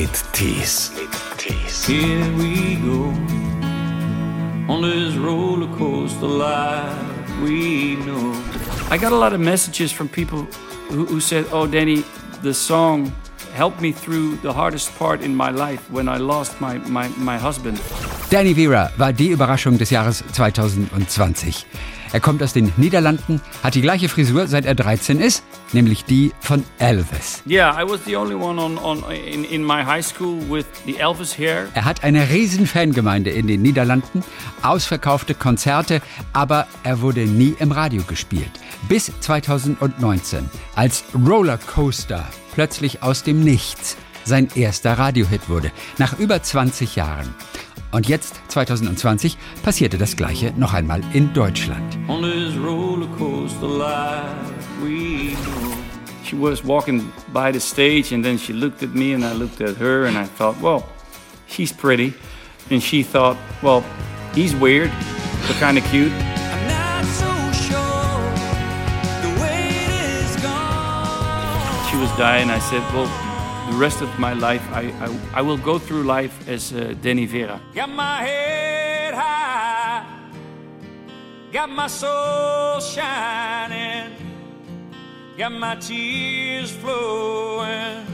[0.00, 0.92] mit Tees.
[1.86, 3.12] Here we go
[4.72, 8.32] on this roller coaster life we know.
[8.90, 10.46] I got a lot of messages from people
[10.88, 12.04] who, who said, "Oh, Danny,
[12.42, 13.12] the song
[13.56, 17.36] helped me through the hardest part in my life when I lost my my, my
[17.36, 17.80] husband."
[18.30, 21.66] Danny Vera war die Überraschung des Jahres 2020.
[22.12, 26.32] Er kommt aus den Niederlanden, hat die gleiche Frisur, seit er 13 ist, nämlich die
[26.40, 27.42] von Elvis.
[27.48, 30.96] Yeah, I was the only one on, on in, in my high school with the
[30.96, 31.68] Elvis hair.
[31.74, 34.24] Er hat eine riesen Fangemeinde in den Niederlanden,
[34.62, 36.00] ausverkaufte Konzerte,
[36.32, 38.50] aber er wurde nie im Radio gespielt.
[38.88, 46.96] Bis 2019, als Rollercoaster plötzlich aus dem Nichts sein erster Radiohit wurde, nach über 20
[46.96, 47.34] Jahren.
[47.90, 51.96] Und jetzt, 2020, passierte das Gleiche noch einmal in Deutschland.
[52.08, 55.74] on this roller coaster life we know.
[56.24, 59.62] She was walking by the stage and then she looked at me and I looked
[59.62, 60.84] at her and I thought, well,
[61.46, 62.12] she's pretty.
[62.70, 63.82] And she thought, well,
[64.34, 64.90] he's weird,
[65.46, 66.12] but kind of cute.
[66.12, 67.26] I'm not so
[67.56, 68.34] sure
[69.22, 69.88] the weight
[70.20, 71.88] is gone.
[71.90, 72.50] She was dying.
[72.50, 73.08] I said, well,
[73.70, 77.26] the rest of my life, I, I, I will go through life as uh, Danny
[77.26, 77.60] Vera.
[77.74, 80.04] Got my head high,
[81.52, 84.12] got my soul shining,
[85.36, 88.06] got my tears flowing,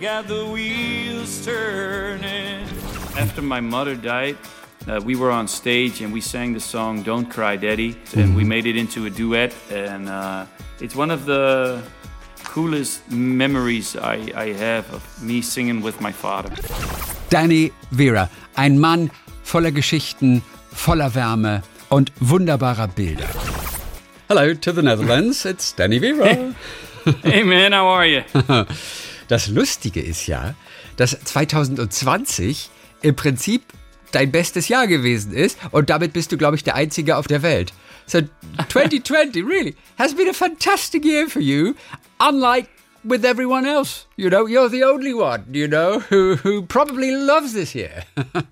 [0.00, 2.66] got the wheels turning.
[3.16, 4.36] After my mother died,
[4.86, 8.44] uh, we were on stage and we sang the song "Don't Cry, Daddy," and we
[8.44, 9.54] made it into a duet.
[9.70, 10.44] And uh,
[10.80, 11.82] it's one of the
[12.54, 16.50] coolest memories I, I have of me singing with my father.
[17.28, 19.10] Danny Vera, ein Mann
[19.42, 23.28] voller Geschichten, voller Wärme und wunderbarer Bilder.
[24.28, 26.54] Hello to the Netherlands, it's Danny Vera.
[27.22, 28.22] hey man, how are you?
[29.26, 30.54] Das Lustige ist ja,
[30.96, 32.68] dass 2020
[33.00, 33.62] im Prinzip
[34.12, 37.42] dein bestes Jahr gewesen ist und damit bist du, glaube ich, der Einzige auf der
[37.42, 37.72] Welt.
[38.06, 41.76] So 2020 really has been a fantastic year for you,
[42.20, 42.70] unlike
[43.04, 44.06] with everyone else.
[44.16, 48.04] You know, you're the only one, you know, who, who probably loves this year.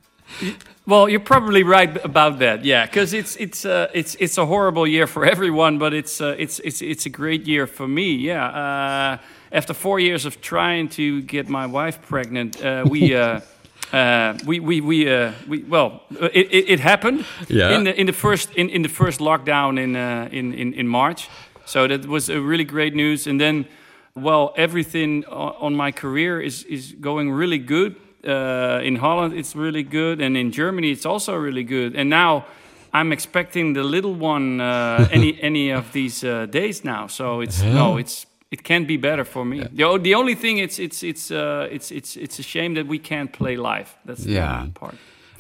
[0.84, 2.64] Well, you're probably right about that.
[2.64, 6.34] Yeah, because it's it's uh, it's it's a horrible year for everyone, but it's uh,
[6.38, 8.14] it's it's it's a great year for me.
[8.14, 8.46] Yeah.
[8.46, 9.18] Uh,
[9.52, 13.14] after four years of trying to get my wife pregnant, uh, we.
[13.92, 16.00] Uh, uh, we we we, uh, we well
[16.32, 17.76] it, it, it happened Yeah.
[17.76, 20.86] in the in the first in, in the first lockdown in, uh, in in in
[20.88, 21.28] March,
[21.64, 23.26] so that was a really great news.
[23.26, 23.64] And then,
[24.14, 27.94] well, everything on, my career is is going really good.
[28.24, 31.96] Uh, in Holland, it's really good, and in Germany, it's also really good.
[31.96, 32.44] And now,
[32.94, 37.08] I'm expecting the little one uh, any any of these uh, days now.
[37.08, 39.64] So it's no, it's it can't be better for me.
[39.74, 42.86] The, o- the only thing it's it's it's uh, it's it's it's a shame that
[42.88, 43.88] we can't play live.
[44.06, 44.66] That's the Yeah.
[44.74, 44.94] part.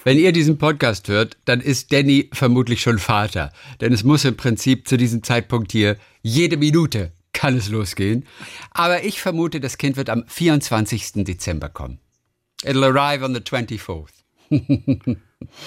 [0.04, 3.52] Wenn ihr diesen Podcast hört, dann ist Danny vermutlich schon Vater.
[3.80, 8.24] Denn es muss im Prinzip zu diesem Zeitpunkt hier jede Minute kann es losgehen.
[8.72, 11.24] Aber ich vermute, das Kind wird am 24.
[11.24, 11.98] Dezember kommen.
[12.64, 14.24] It'll arrive on the 24th.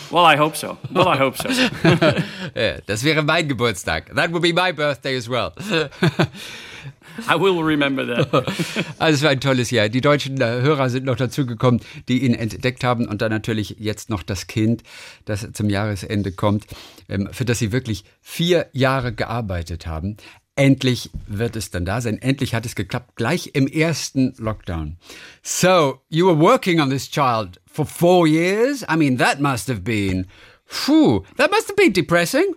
[0.10, 0.78] Well, I hope so.
[0.94, 1.50] Well, I hope so.
[2.88, 4.14] Das wäre mein Geburtstag.
[4.16, 5.52] That would be my birthday as well.
[7.30, 8.26] I will remember that.
[9.00, 9.90] Also es war ein tolles Jahr.
[9.90, 14.10] Die deutschen äh, Hörer sind noch dazugekommen, die ihn entdeckt haben und dann natürlich jetzt
[14.10, 14.84] noch das Kind,
[15.26, 16.66] das zum Jahresende kommt,
[17.10, 20.18] ähm, für das sie wirklich vier Jahre gearbeitet haben.
[20.58, 22.18] Endlich wird es dann da sein.
[22.22, 24.96] Endlich hat es geklappt, gleich im ersten Lockdown.
[25.44, 28.86] So, you were working on this child for four years?
[28.90, 30.28] I mean, that must have been,
[30.66, 32.56] phew, that must have been depressing.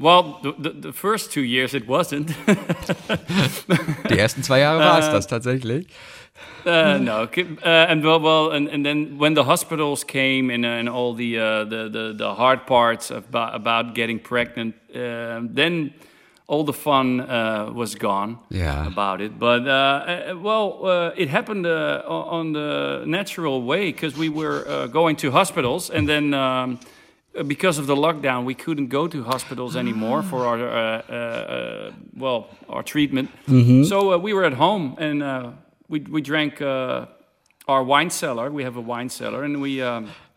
[0.00, 2.28] Well, the, the, the first two years it wasn't.
[4.08, 5.88] Die ersten zwei Jahre war es das tatsächlich.
[6.64, 10.68] Uh, no, uh, and well, well, and, and then when the hospitals came and, uh,
[10.68, 15.92] and all the, uh, the the the hard parts about about getting pregnant, uh, then
[16.46, 18.38] all the fun uh, was gone.
[18.48, 18.86] Yeah.
[18.86, 19.38] about it.
[19.38, 24.66] But uh, uh, well, uh, it happened uh, on the natural way because we were
[24.66, 26.32] uh, going to hospitals, and then.
[26.32, 26.86] Um, uh,
[27.46, 31.92] because of the lockdown, we couldn't go to hospitals anymore for our uh, uh, uh,
[32.16, 33.30] well our treatment.
[33.84, 35.50] So uh, we were at home and uh,
[35.88, 37.06] we we drank uh,
[37.68, 38.50] our wine cellar.
[38.50, 40.29] We have a wine cellar, and we um, we emptied the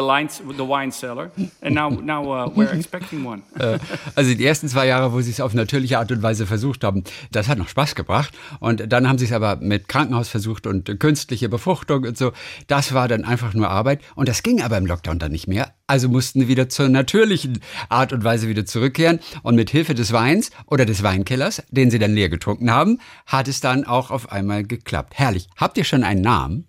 [0.00, 1.30] lines, the wine cellar,
[1.60, 3.42] and now now uh, we're expecting one.
[3.58, 3.78] Äh,
[4.14, 7.04] Also die ersten zwei Jahre, wo sie es auf natürliche Art und Weise versucht haben,
[7.32, 8.34] das hat noch Spaß gebracht.
[8.60, 12.32] Und dann haben sie es aber mit Krankenhaus versucht und künstliche Befruchtung und so.
[12.66, 14.00] Das war dann einfach nur Arbeit.
[14.14, 15.72] Und das ging aber im Lockdown dann nicht mehr.
[15.86, 19.20] Also mussten sie wieder zur natürlichen Art und Weise wieder zurückkehren.
[19.42, 23.48] Und mit Hilfe des Weins oder des Weinkellers, den sie dann leer getrunken haben, hat
[23.48, 25.14] es dann auch auf einmal geklappt.
[25.16, 25.48] Herrlich.
[25.56, 26.68] Habt ihr schon einen Namen?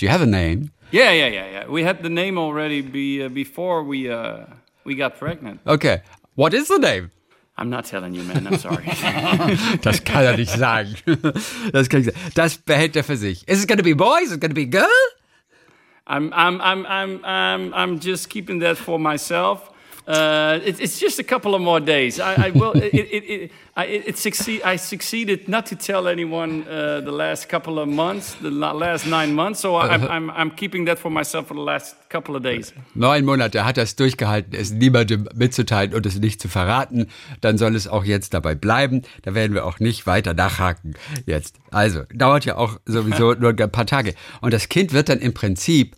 [0.00, 0.70] Do you have a name?
[0.94, 1.66] Yeah, yeah, yeah, yeah.
[1.66, 4.46] We had the name already be, uh, before we uh,
[4.84, 5.60] we got pregnant.
[5.66, 6.02] Okay.
[6.36, 7.10] What is the name?
[7.58, 8.46] I'm not telling you, man.
[8.46, 8.84] I'm sorry.
[9.82, 10.94] Das kann er nicht sagen.
[11.72, 12.18] Das kann ich sagen.
[12.36, 13.42] Das behält er für sich.
[13.48, 14.22] Is it gonna be boy?
[14.22, 14.86] Is it gonna be girl?
[16.06, 19.72] I'm, I'm, I'm, I'm, I'm, I'm just keeping that for myself.
[20.06, 22.20] Uh, it, it's just a couple of more days.
[22.20, 22.72] I, I will.
[22.72, 24.62] it, it, it, I, it, succeed.
[24.62, 29.06] I succeeded not to tell anyone uh, the last couple of months, the la- last
[29.06, 29.60] nine months.
[29.60, 32.74] So I'm, I'm, I'm keeping that for myself for the last couple of days.
[32.94, 37.06] Neun Monate hat er es durchgehalten, es niemandem mitzuteilen und es nicht zu verraten.
[37.40, 39.02] Dann soll es auch jetzt dabei bleiben.
[39.22, 41.56] Da werden wir auch nicht weiter nachhaken jetzt.
[41.70, 44.14] Also, dauert ja auch sowieso nur ein paar Tage.
[44.42, 45.96] Und das Kind wird dann im Prinzip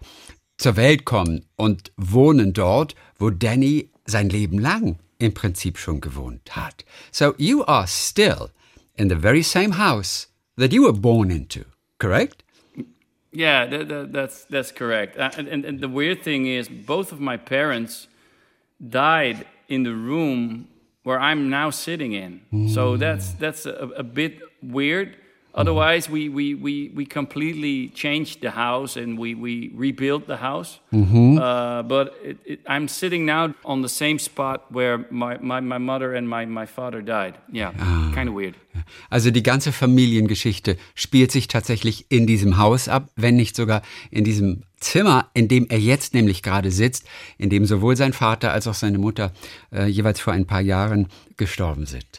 [0.58, 6.56] zur Welt kommen und wohnen dort, wo Danny sein Leben lang im Prinzip schon gewohnt
[6.56, 6.84] hat.
[7.10, 8.50] So you are still
[8.96, 11.64] in the very same house that you were born into,
[11.98, 12.42] correct?
[13.32, 15.18] Yeah, that, that, that's that's correct.
[15.18, 18.08] Uh, and, and and the weird thing is, both of my parents
[18.80, 20.68] died in the room
[21.02, 22.40] where I'm now sitting in.
[22.68, 25.16] So that's that's a, a bit weird.
[25.56, 30.80] Otherwise, we, we, we, we completely changed the house and we, we rebuilt the house.
[30.92, 35.78] Uh, but it, it, I'm sitting now on the same spot where my, my, my
[35.78, 37.38] mother and my, my father died.
[37.50, 37.72] Yeah,
[38.14, 38.54] kind of weird.
[39.08, 43.80] Also die ganze Familiengeschichte spielt sich tatsächlich in diesem Haus ab, wenn nicht sogar
[44.10, 47.06] in diesem Zimmer, in dem er jetzt nämlich gerade sitzt,
[47.38, 49.32] in dem sowohl sein Vater als auch seine Mutter
[49.72, 51.08] äh, jeweils vor ein paar Jahren
[51.38, 52.18] gestorben sind.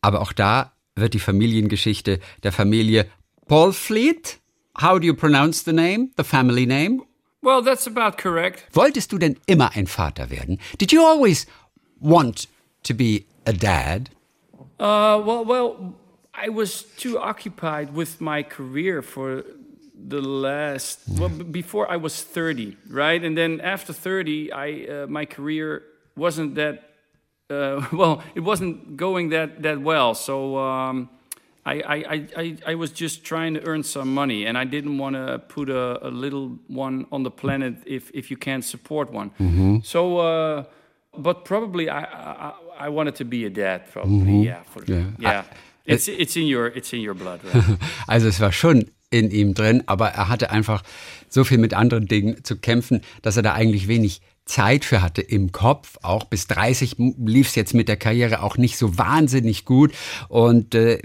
[0.00, 3.06] Aber auch da wird die Familiengeschichte der Familie
[3.46, 4.38] Paul Fleet,
[4.80, 7.02] how do you pronounce the name, the family name?
[7.42, 8.64] Well, that's about correct.
[8.72, 10.58] Wolltest du denn immer ein Vater werden?
[10.78, 11.46] Did you always
[12.00, 12.48] want
[12.82, 14.10] to be a dad?
[14.80, 15.94] Uh, well, well,
[16.34, 19.44] I was too occupied with my career for
[19.94, 23.22] the last well before I was 30, right?
[23.22, 25.82] And then after 30, I uh, my career
[26.16, 26.85] wasn't that
[27.50, 28.22] uh, well.
[28.34, 30.14] It wasn't going that that well.
[30.14, 31.08] So um,
[31.64, 35.16] I, I, I, I was just trying to earn some money, and I didn't want
[35.16, 39.30] to put a, a little one on the planet if if you can't support one.
[39.82, 40.18] So.
[40.18, 40.64] Uh,
[41.18, 43.90] but probably I, I I wanted to be a dad.
[43.90, 44.62] Probably, yeah.
[44.64, 45.04] For, Yeah.
[45.18, 45.44] yeah.
[45.48, 47.78] I- It's it's in your it's in your blood, right?
[48.08, 50.82] Also es war schon in ihm drin, aber er hatte einfach
[51.30, 55.20] so viel mit anderen Dingen zu kämpfen, dass er da eigentlich wenig Zeit für hatte
[55.22, 55.98] im Kopf.
[56.02, 59.92] Auch bis 30 lief es jetzt mit der Karriere auch nicht so wahnsinnig gut.
[60.28, 61.00] Und äh,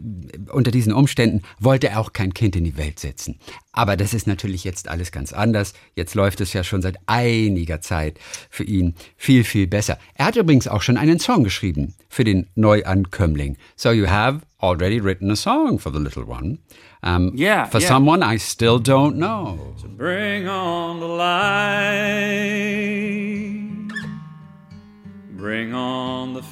[0.52, 3.40] unter diesen Umständen wollte er auch kein Kind in die Welt setzen.
[3.74, 5.74] Aber das ist natürlich jetzt alles ganz anders.
[5.96, 9.98] Jetzt läuft es ja schon seit einiger Zeit für ihn viel, viel besser.
[10.14, 13.58] Er hat übrigens auch schon einen Song geschrieben für den Neuankömmling.
[13.76, 16.60] So you have already written a song for the little one.
[17.04, 17.88] Um, Yeah, For yeah.
[17.88, 19.58] someone I still don't know.
[19.98, 21.91] Bring on the light.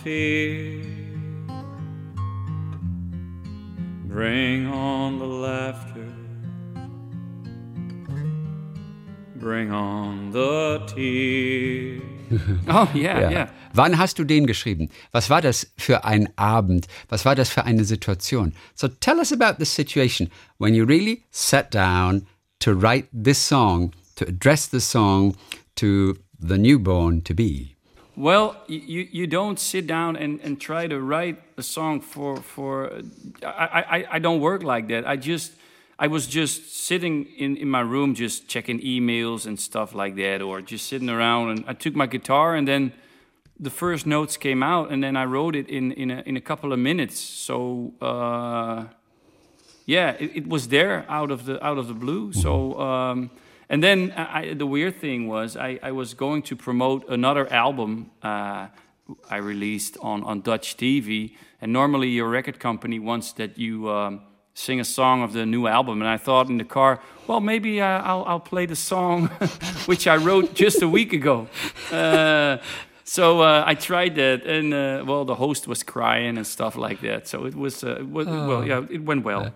[0.09, 0.81] Fear.
[4.07, 6.09] Bring on the laughter.
[9.35, 12.01] Bring on the tears.
[12.67, 13.50] oh yeah, yeah.
[13.73, 14.89] Wann hast du den geschrieben?
[15.11, 16.88] Was war das für ein Abend?
[17.09, 18.53] Was war das für eine Situation?
[18.75, 22.25] So tell us about the situation when you really sat down
[22.59, 25.35] to write this song, to address the song
[25.75, 27.79] to the newborn to be.
[28.19, 32.92] Well, you you don't sit down and, and try to write a song for for.
[33.42, 35.07] I, I I don't work like that.
[35.07, 35.54] I just
[35.97, 40.42] I was just sitting in, in my room, just checking emails and stuff like that,
[40.42, 41.49] or just sitting around.
[41.52, 42.92] And I took my guitar, and then
[43.57, 46.42] the first notes came out, and then I wrote it in in a, in a
[46.42, 47.18] couple of minutes.
[47.18, 47.94] So.
[48.02, 48.83] Uh,
[49.85, 52.31] yeah, it, it was there out of the out of the blue.
[52.33, 53.31] So, um,
[53.69, 58.11] and then I, the weird thing was I, I was going to promote another album
[58.23, 58.68] uh,
[59.30, 63.90] I released on on Dutch TV, and normally your record company wants that you.
[63.90, 64.21] Um,
[64.56, 67.80] Sing a song of the new album, and I thought in the car, well, maybe
[67.80, 69.28] uh, I'll, I'll play the song
[69.85, 71.47] which I wrote just a week ago.
[71.90, 72.57] Uh,
[73.06, 76.99] so uh, I tried that, and uh, well, the host was crying and stuff like
[77.02, 77.28] that.
[77.28, 79.54] So it was, uh, it was well, yeah, it went well.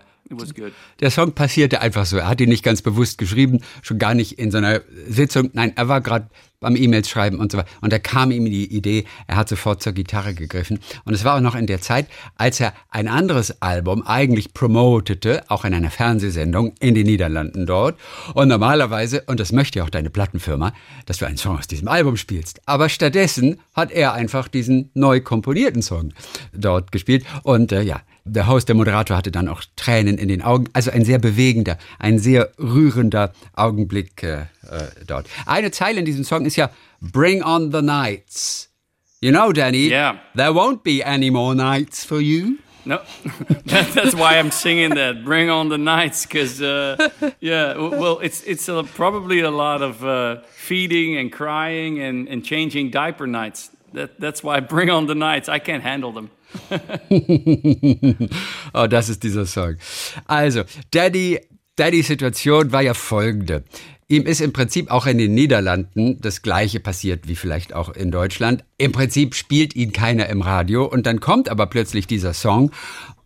[1.00, 2.16] Der Song passierte einfach so.
[2.16, 5.50] Er hat ihn nicht ganz bewusst geschrieben, schon gar nicht in so einer Sitzung.
[5.52, 6.30] Nein, er war gerade
[6.64, 7.68] beim E-Mails schreiben und so weiter.
[7.82, 10.80] Und da kam ihm die Idee, er hat sofort zur Gitarre gegriffen.
[11.04, 15.44] Und es war auch noch in der Zeit, als er ein anderes Album eigentlich promotete,
[15.48, 17.98] auch in einer Fernsehsendung in den Niederlanden dort.
[18.32, 20.72] Und normalerweise, und das möchte ja auch deine Plattenfirma,
[21.06, 22.62] dass du einen Song aus diesem Album spielst.
[22.66, 26.14] Aber stattdessen hat er einfach diesen neu komponierten Song
[26.54, 27.26] dort gespielt.
[27.42, 30.68] Und äh, ja, der Host, der Moderator hatte dann auch Tränen in den Augen.
[30.72, 34.46] Also ein sehr bewegender, ein sehr rührender Augenblick äh, äh,
[35.06, 35.28] dort.
[35.46, 38.70] Eine Zeile in diesem Song ist ja Bring on the nights.
[39.20, 40.16] You know, Danny, Yeah.
[40.36, 42.58] there won't be any more nights for you.
[42.86, 42.98] No,
[43.66, 45.24] that, that's why I'm singing that.
[45.24, 47.08] Bring on the nights, because uh,
[47.40, 52.44] yeah, well, it's it's a, probably a lot of uh, feeding and crying and, and
[52.44, 53.70] changing diaper nights.
[53.94, 55.48] That, that's why bring on the nights.
[55.48, 56.30] I can't handle them.
[58.74, 59.76] oh, das ist dieser Song.
[60.26, 61.40] Also, Daddy,
[61.76, 63.64] Daddys Situation war ja folgende.
[64.06, 68.10] Ihm ist im Prinzip auch in den Niederlanden das Gleiche passiert wie vielleicht auch in
[68.10, 68.62] Deutschland.
[68.76, 72.70] Im Prinzip spielt ihn keiner im Radio und dann kommt aber plötzlich dieser Song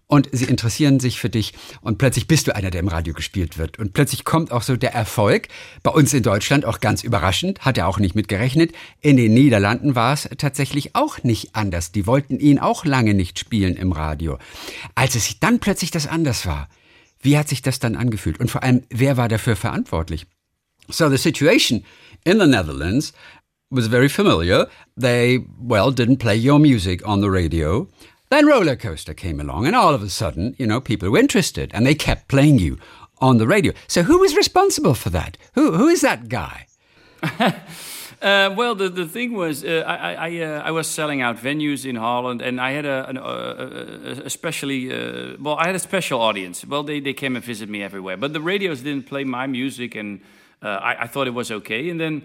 [0.08, 3.58] und sie interessieren sich für dich und plötzlich bist du einer, der im Radio gespielt
[3.58, 3.78] wird.
[3.78, 5.48] Und plötzlich kommt auch so der Erfolg.
[5.82, 8.72] Bei uns in Deutschland auch ganz überraschend, hat er auch nicht mitgerechnet.
[9.00, 11.92] In den Niederlanden war es tatsächlich auch nicht anders.
[11.92, 14.38] Die wollten ihn auch lange nicht spielen im Radio.
[14.94, 16.68] Als es dann plötzlich das anders war,
[17.20, 18.40] wie hat sich das dann angefühlt?
[18.40, 20.26] Und vor allem, wer war dafür verantwortlich?
[20.88, 21.84] So the situation
[22.24, 23.12] in the Netherlands
[23.70, 24.68] was very familiar.
[24.96, 27.86] They, well, didn't play your music on the radio.
[28.30, 31.70] Then Roller Coaster came along, and all of a sudden, you know, people were interested
[31.72, 32.78] and they kept playing you
[33.20, 33.72] on the radio.
[33.86, 35.36] So who was responsible for that?
[35.54, 36.66] Who, who is that guy?
[38.20, 41.86] Uh, well, the, the thing was, uh, I I, uh, I was selling out venues
[41.86, 45.76] in Holland, and I had a, an, uh, a, a specially uh, well, I had
[45.76, 46.66] a special audience.
[46.66, 49.94] Well, they, they came and visit me everywhere, but the radios didn't play my music,
[49.94, 50.20] and
[50.62, 51.90] uh, I, I thought it was okay.
[51.90, 52.22] And then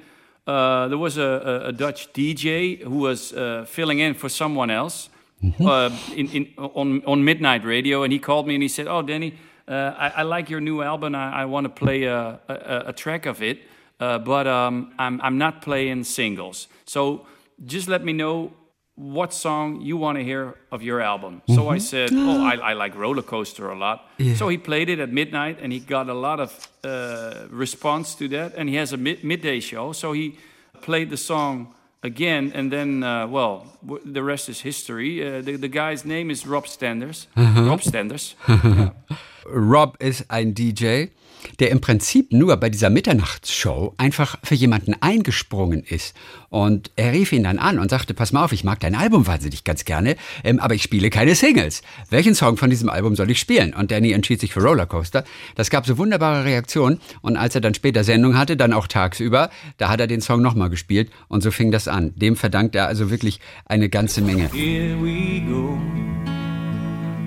[0.48, 3.31] there was a, a, Dutch DJ who was
[3.67, 5.10] filling in for someone else
[5.59, 9.01] uh, in, in, on on midnight radio, and he called me and he said, "Oh,
[9.01, 9.33] Danny,
[9.67, 11.15] uh, I, I like your new album.
[11.15, 13.57] I, I want to play a, a, a track of it."
[14.00, 16.67] uh, but um, I'm, I'm not playing singles.
[16.85, 17.25] So
[17.65, 18.51] just let me know
[18.95, 21.41] what song you want to hear of your album.
[21.47, 24.05] So I said, Oh, I, I like Roller Coaster a lot.
[24.35, 28.27] So he played it at midnight and he got a lot of uh, response to
[28.29, 28.53] that.
[28.55, 29.93] And he has a mid- midday show.
[29.93, 30.38] So he
[30.81, 31.73] played the song
[32.03, 32.51] again.
[32.53, 35.25] And then, uh, well, w- the rest is history.
[35.25, 37.27] Uh, the, the guy's name is Rob Stenders.
[37.36, 38.36] Rob Stenders.
[39.45, 41.10] Rob is a DJ,
[41.59, 46.15] der im Prinzip nur bei dieser Mitternachtsshow einfach für jemanden eingesprungen ist.
[46.50, 49.25] Und er rief ihn dann an und sagte, pass mal auf, ich mag dein Album
[49.25, 51.81] wahnsinnig ganz gerne, ähm, aber ich spiele keine Singles.
[52.09, 53.73] Welchen Song von diesem Album soll ich spielen?
[53.73, 55.23] Und Danny entschied sich für Rollercoaster.
[55.55, 57.00] Das gab so wunderbare Reaktionen.
[57.21, 60.41] Und als er dann später Sendung hatte, dann auch tagsüber, da hat er den Song
[60.41, 61.09] nochmal gespielt.
[61.27, 62.13] Und so fing das an.
[62.15, 64.50] Dem verdankt er also wirklich eine ganze Menge.
[64.53, 65.79] Here we go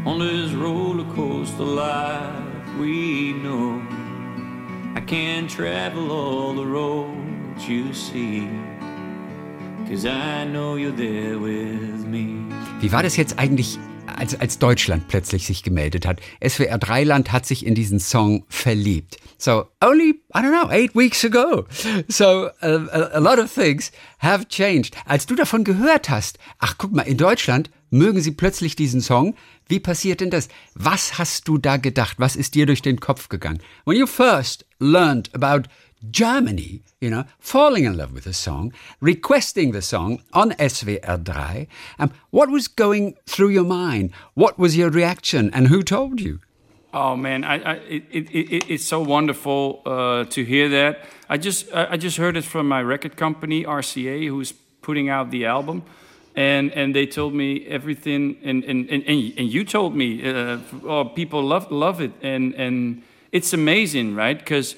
[0.07, 3.66] on this roller coaster life we know.
[5.07, 8.49] I can't travel all the roads you see,
[9.89, 12.53] cause I know you're there with me.
[12.81, 13.79] Wie war das jetzt eigentlich,
[14.17, 16.21] als, als Deutschland plötzlich sich gemeldet hat?
[16.45, 19.19] SWR Dreiland hat sich in diesen Song verliebt.
[19.39, 21.67] So, only, I don't know, eight weeks ago.
[22.09, 24.97] So, a, a lot of things have changed.
[25.05, 29.35] Als du davon gehört hast, ach guck mal, in Deutschland mögen sie plötzlich diesen Song.
[29.69, 30.49] Wie passiert denn das?
[30.75, 32.19] Was hast du da gedacht?
[32.19, 33.61] Was ist dir durch den Kopf gegangen?
[33.85, 35.69] When you first learned about
[36.11, 41.67] Germany, you know, falling in love with a song, requesting the song on SWR 3.
[41.99, 44.13] Um, what was going through your mind?
[44.35, 46.41] What was your reaction and who told you?
[46.93, 51.05] Oh man, I, I it, it, it, it's so wonderful uh, to hear that.
[51.29, 55.45] I just I just heard it from my record company RCA, who's putting out the
[55.45, 55.83] album,
[56.37, 61.05] and and they told me everything, and and and, and you told me, uh, oh,
[61.05, 63.03] people love love it, and and
[63.33, 64.39] it's amazing, right?
[64.39, 64.77] Because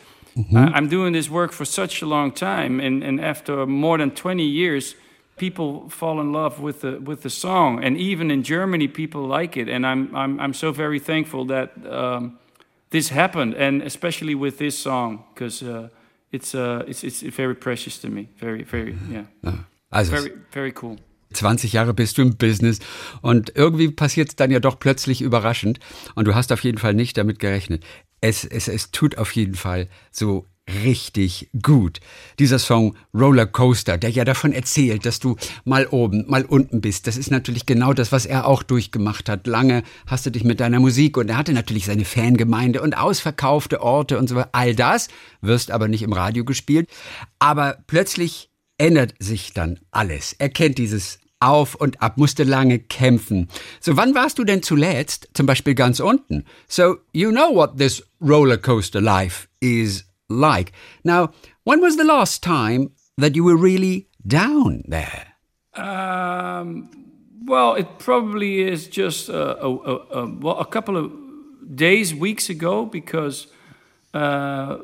[0.54, 4.44] I'm doing this work for such a long time, and and after more than 20
[4.44, 4.94] years
[5.36, 9.56] people fall in love with the with the song, and even in Germany, people like
[9.56, 9.68] it.
[9.68, 12.38] And I'm I'm I'm so very thankful that um,
[12.90, 15.88] this happened, and especially with this song, because uh,
[16.32, 18.28] it's uh it's it's very precious to me.
[18.36, 19.24] Very very yeah.
[19.92, 20.96] Also, Very very cool.
[21.32, 22.78] 20 Jahre bist du im Business
[23.20, 25.80] und irgendwie passiert es dann ja doch plötzlich überraschend
[26.14, 27.84] und du hast auf jeden Fall nicht damit gerechnet.
[28.20, 30.46] Es, es, es tut auf jeden Fall so
[30.84, 32.00] richtig gut.
[32.38, 37.06] Dieser Song Roller Coaster, der ja davon erzählt, dass du mal oben, mal unten bist.
[37.06, 39.46] Das ist natürlich genau das, was er auch durchgemacht hat.
[39.46, 43.80] Lange hast du dich mit deiner Musik und er hatte natürlich seine Fangemeinde und ausverkaufte
[43.80, 44.42] Orte und so.
[44.52, 45.08] All das
[45.40, 46.88] wirst aber nicht im Radio gespielt.
[47.38, 48.47] Aber plötzlich
[48.78, 50.34] ändert sich dann alles.
[50.38, 53.48] Er kennt dieses auf und ab, musste lange kämpfen.
[53.80, 56.44] So, wann warst du denn zuletzt zum Beispiel ganz unten?
[56.66, 60.72] So, you know what this rollercoaster life is like.
[61.04, 61.30] Now,
[61.64, 65.26] when was the last time that you were really down there?
[65.74, 66.90] Um,
[67.46, 71.12] well, it probably is just a, a, a, well, a couple of
[71.74, 73.46] days, weeks ago, because
[74.12, 74.78] uh,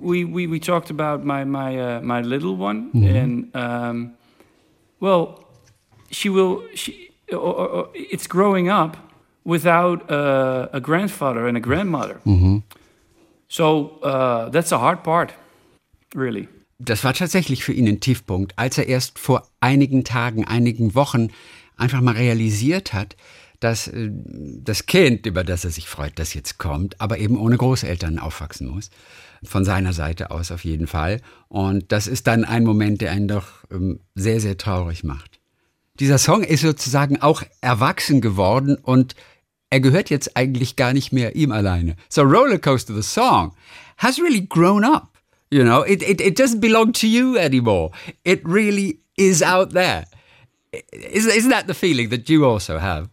[0.00, 4.14] we, we we talked about my my uh, my little one, and um,
[5.00, 5.44] well,
[6.10, 8.96] she will she or, or, or it's growing up
[9.44, 12.20] without uh, a grandfather and a grandmother.
[13.48, 15.32] So uh, that's a hard part,
[16.14, 16.48] really.
[16.78, 21.28] Das war tatsächlich für ihn ein Tiefpunkt, als er erst vor einigen Tagen, einigen Wochen
[21.76, 23.16] einfach mal realisiert hat,
[23.60, 27.56] dass äh, das Kind, über das er sich freut, das jetzt kommt, aber eben ohne
[27.56, 28.90] Großeltern aufwachsen muss.
[29.44, 31.20] Von seiner Seite aus auf jeden Fall.
[31.48, 35.40] Und das ist dann ein Moment, der einen doch ähm, sehr, sehr traurig macht.
[36.00, 39.14] Dieser Song ist sozusagen auch erwachsen geworden und
[39.70, 41.96] er gehört jetzt eigentlich gar nicht mehr ihm alleine.
[42.08, 43.54] So Rollercoaster, the song,
[43.98, 45.16] has really grown up.
[45.50, 47.90] You know, it, it, it doesn't belong to you anymore.
[48.24, 50.04] It really is out there.
[50.92, 53.08] Isn't, isn't that the feeling that you also have?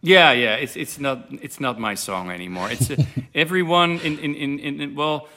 [0.00, 0.54] Yeah, yeah.
[0.56, 2.70] It's it's not it's not my song anymore.
[2.70, 2.96] It's uh,
[3.34, 5.28] everyone in, in, in, in well,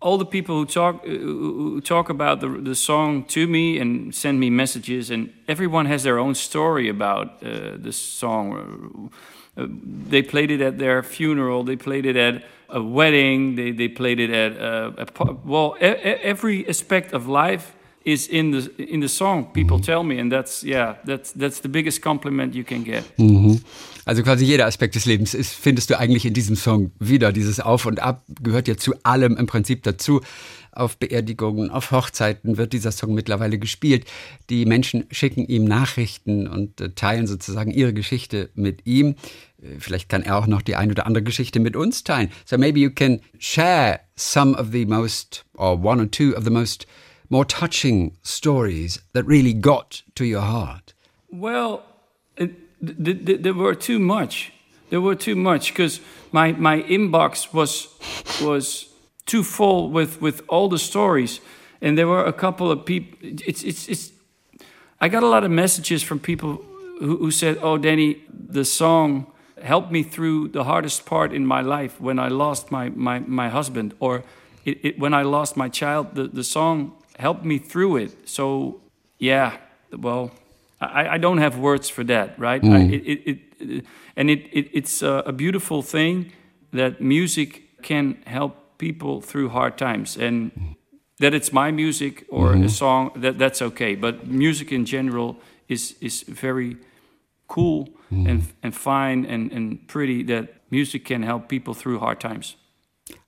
[0.00, 4.14] all the people who talk uh, who talk about the the song to me and
[4.14, 9.10] send me messages, and everyone has their own story about uh, the song.
[9.56, 9.66] Uh,
[10.10, 11.64] they played it at their funeral.
[11.64, 13.56] They played it at a wedding.
[13.56, 15.76] They they played it at uh, a well.
[15.80, 19.52] Every aspect of life is in the in the song.
[19.52, 23.04] People tell me, and that's yeah, that's that's the biggest compliment you can get.
[24.06, 27.32] Also quasi jeder Aspekt des Lebens ist, findest du eigentlich in diesem Song wieder.
[27.32, 30.20] Dieses Auf und Ab gehört ja zu allem im Prinzip dazu.
[30.72, 34.06] Auf Beerdigungen, auf Hochzeiten wird dieser Song mittlerweile gespielt.
[34.50, 39.14] Die Menschen schicken ihm Nachrichten und äh, teilen sozusagen ihre Geschichte mit ihm.
[39.62, 42.30] Äh, Vielleicht kann er auch noch die ein oder andere Geschichte mit uns teilen.
[42.44, 46.50] So maybe you can share some of the most, or one or two of the
[46.50, 46.86] most
[47.30, 50.94] more touching stories that really got to your heart.
[51.30, 51.82] Well,
[52.86, 54.52] th- th- there were too much.
[54.90, 56.00] There were too much because
[56.32, 57.88] my, my inbox was
[58.40, 58.88] was
[59.26, 61.40] too full with, with all the stories,
[61.80, 63.18] and there were a couple of people.
[63.22, 64.12] It's it's it's.
[65.00, 66.62] I got a lot of messages from people
[67.00, 69.26] who, who said, "Oh, Danny, the song
[69.62, 73.48] helped me through the hardest part in my life when I lost my my, my
[73.48, 74.22] husband, or
[74.64, 76.14] it, it, when I lost my child.
[76.14, 78.80] The, the song helped me through it." So
[79.18, 79.56] yeah,
[79.90, 80.30] well,
[80.80, 82.62] I, I don't have words for that, right?
[82.62, 82.92] I, mm.
[82.92, 83.84] it, it, it,
[84.16, 86.32] and it, it, it's a, a beautiful thing
[86.72, 90.50] that music can help people through hard times, and
[91.18, 92.68] that it's my music or a mm-hmm.
[92.68, 93.94] song that that's okay.
[93.94, 95.36] But music in general
[95.68, 96.76] is is very
[97.46, 98.28] cool mm.
[98.28, 100.24] and and fine and and pretty.
[100.24, 102.56] That music can help people through hard times.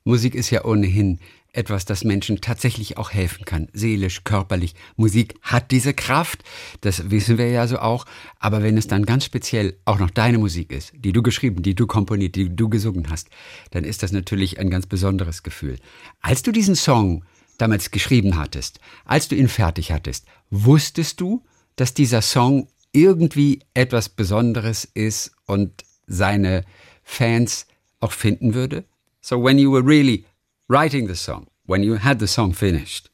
[0.05, 1.19] Musik ist ja ohnehin
[1.57, 4.75] etwas, das Menschen tatsächlich auch helfen kann, seelisch, körperlich.
[4.97, 6.45] Musik hat diese Kraft,
[6.83, 8.05] das wissen wir ja so auch,
[8.39, 11.75] aber wenn es dann ganz speziell auch noch deine Musik ist, die du geschrieben, die
[11.75, 13.29] du komponiert, die du gesungen hast,
[13.71, 15.79] dann ist das natürlich ein ganz besonderes Gefühl.
[16.21, 17.25] Als du diesen Song
[17.59, 21.43] damals geschrieben hattest, als du ihn fertig hattest, wusstest du,
[21.77, 26.65] dass dieser Song irgendwie etwas Besonderes ist und seine
[27.03, 27.67] Fans
[28.01, 28.85] auch finden würde?
[29.21, 30.25] So when you were really
[30.69, 33.11] writing the song, when you had the song finished,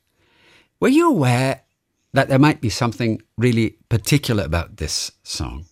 [0.80, 1.62] were you aware
[2.12, 5.64] that there might be something really particular about this song?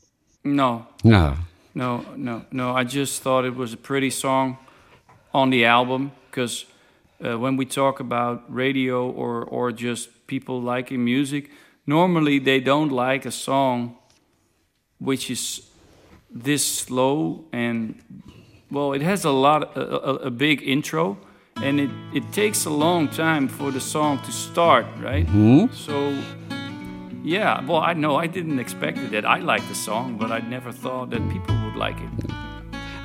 [0.45, 1.37] No, No.
[1.73, 2.75] No, no, no.
[2.75, 4.59] I just thought it was a pretty song
[5.33, 6.67] on the album because
[7.25, 11.51] uh, when we talk about radio or, or just people liking music,
[11.87, 13.97] normally they don't like a song
[14.99, 15.63] which is
[16.29, 17.95] this slow and
[18.71, 21.19] well, it has a lot, a, a, a big intro,
[21.63, 25.27] and it, it takes a long time for the song to start, right?
[25.27, 25.67] Hmm?
[25.73, 26.17] So
[27.23, 30.41] yeah, well, I know I didn't expect it that I liked the song, but I
[30.41, 32.50] never thought that people would like it.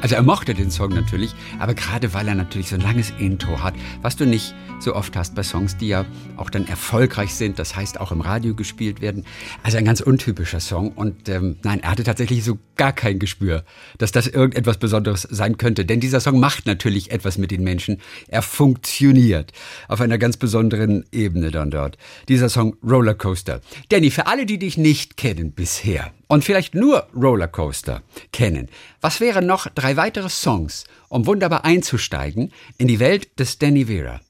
[0.02, 3.64] Also er mochte den Song natürlich, aber gerade weil er natürlich so ein langes Intro
[3.64, 6.06] hat, was du nicht so oft hast bei Songs, die ja
[6.38, 9.26] auch dann erfolgreich sind, das heißt auch im Radio gespielt werden.
[9.64, 13.64] Also ein ganz untypischer Song und ähm, nein, er hatte tatsächlich so gar kein Gespür,
[13.98, 15.86] dass das irgendetwas Besonderes sein könnte.
[15.86, 18.00] Denn dieser Song macht natürlich etwas mit den Menschen.
[18.28, 19.54] Er funktioniert
[19.88, 21.98] auf einer ganz besonderen Ebene dann dort.
[22.28, 23.62] Dieser Song Rollercoaster.
[23.90, 28.70] Danny, für alle, die dich nicht kennen bisher und vielleicht nur Rollercoaster kennen,
[29.02, 34.22] was wären noch drei weitere Songs, um wunderbar einzusteigen in die Welt des Danny Vera?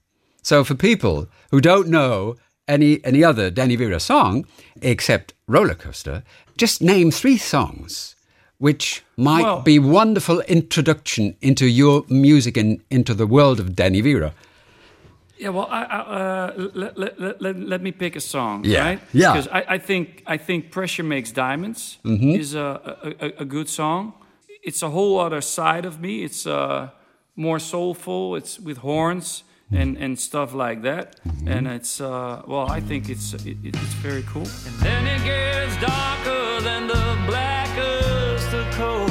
[0.42, 4.46] So for people who don't know any any other Danny Vera song
[4.80, 6.22] except Rollercoaster,
[6.58, 8.14] just name three songs
[8.58, 14.00] which might Well- be wonderful introduction into your music and into the world of Danny
[14.02, 14.32] Vera.
[15.38, 18.80] Yeah, well, I, I, uh, let, let, let, let, let me pick a song, Yeah,
[18.84, 19.00] right?
[19.12, 19.32] yeah.
[19.32, 22.30] Because I, I think I think "Pressure Makes Diamonds" Mm-hmm.
[22.40, 22.60] is a,
[23.20, 24.12] a, a, a good song.
[24.62, 26.24] It's a whole other side of me.
[26.24, 26.88] It's uh,
[27.36, 28.36] more soulful.
[28.36, 31.16] It's with horns and, and stuff like that.
[31.24, 31.48] Mm-hmm.
[31.48, 34.48] And it's uh, well, I think it's it, it's very cool.
[34.66, 39.10] And then it gets darker than the blackest of coal.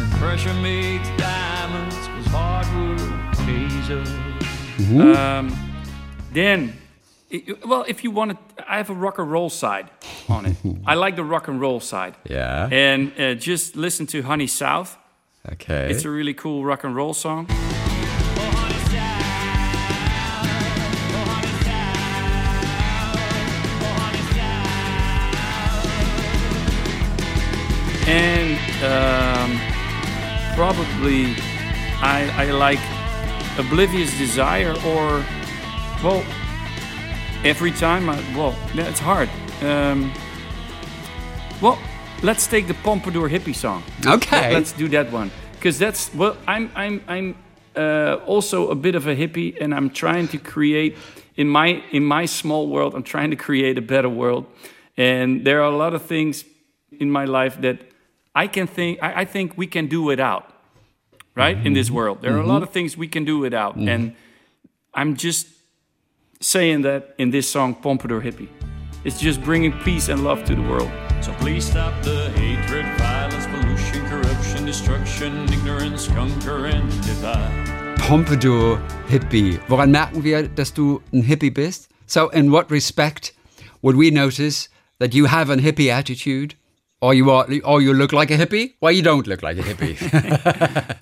[0.00, 1.39] And pressure makes diamonds, cause hard work
[3.90, 5.52] Um,
[6.32, 6.72] then,
[7.32, 8.38] i- well, if you want to,
[8.72, 9.90] I have a rock and roll side
[10.28, 10.56] on it.
[10.86, 12.14] I like the rock and roll side.
[12.28, 12.68] Yeah.
[12.70, 14.96] And uh, just listen to Honey South.
[15.52, 15.90] Okay.
[15.90, 17.46] It's a really cool rock and roll song.
[28.06, 29.50] And um,
[30.56, 31.34] probably
[32.02, 32.80] I, I like
[33.60, 35.24] Oblivious Desire or,
[36.02, 36.24] well,
[37.44, 39.28] every time I, well, it's hard.
[39.62, 40.12] Um,
[41.60, 41.78] well,
[42.22, 43.82] let's take the Pompadour hippie song.
[44.06, 44.52] Okay.
[44.54, 46.36] Let's do that one because that's well.
[46.46, 47.36] I'm I'm I'm
[47.76, 50.96] uh, also a bit of a hippie, and I'm trying to create
[51.36, 52.94] in my in my small world.
[52.94, 54.46] I'm trying to create a better world,
[54.96, 56.44] and there are a lot of things
[56.98, 57.78] in my life that
[58.34, 58.98] I can think.
[59.02, 60.50] I, I think we can do without,
[61.34, 61.56] right?
[61.66, 61.96] In this mm-hmm.
[61.96, 62.64] world, there are a lot mm-hmm.
[62.64, 63.88] of things we can do without, mm.
[63.88, 64.14] and
[64.94, 65.46] I'm just
[66.40, 68.48] saying that in this song, Pompadour Hippie.
[69.04, 70.90] It's just bringing peace and love to the world.
[71.22, 77.98] So please stop the hatred, violence, pollution, corruption, destruction, ignorance, conquer and divide.
[77.98, 79.58] Pompadour Hippie.
[79.68, 81.88] Woran merken wir, dass du ein Hippie bist?
[82.06, 83.32] So, in what respect
[83.82, 86.56] would we notice that you have an hippie attitude?
[87.02, 88.74] Or you are, or you look like a hippie?
[88.80, 89.96] Well, you don't look like a hippie.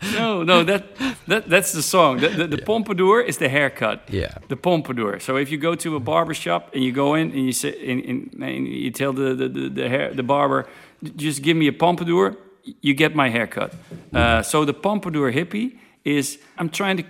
[0.18, 0.84] No, no, that,
[1.26, 2.18] that that's the song.
[2.20, 4.02] The, the, the pompadour is the haircut.
[4.10, 4.38] Yeah.
[4.48, 5.20] The pompadour.
[5.20, 7.76] So if you go to a barber shop and you go in and you sit
[7.76, 10.66] in, in and you tell the the, the, the hair the barber,
[11.16, 12.36] just give me a pompadour,
[12.80, 13.72] you get my haircut.
[14.12, 17.04] Uh, so the pompadour hippie is I'm trying to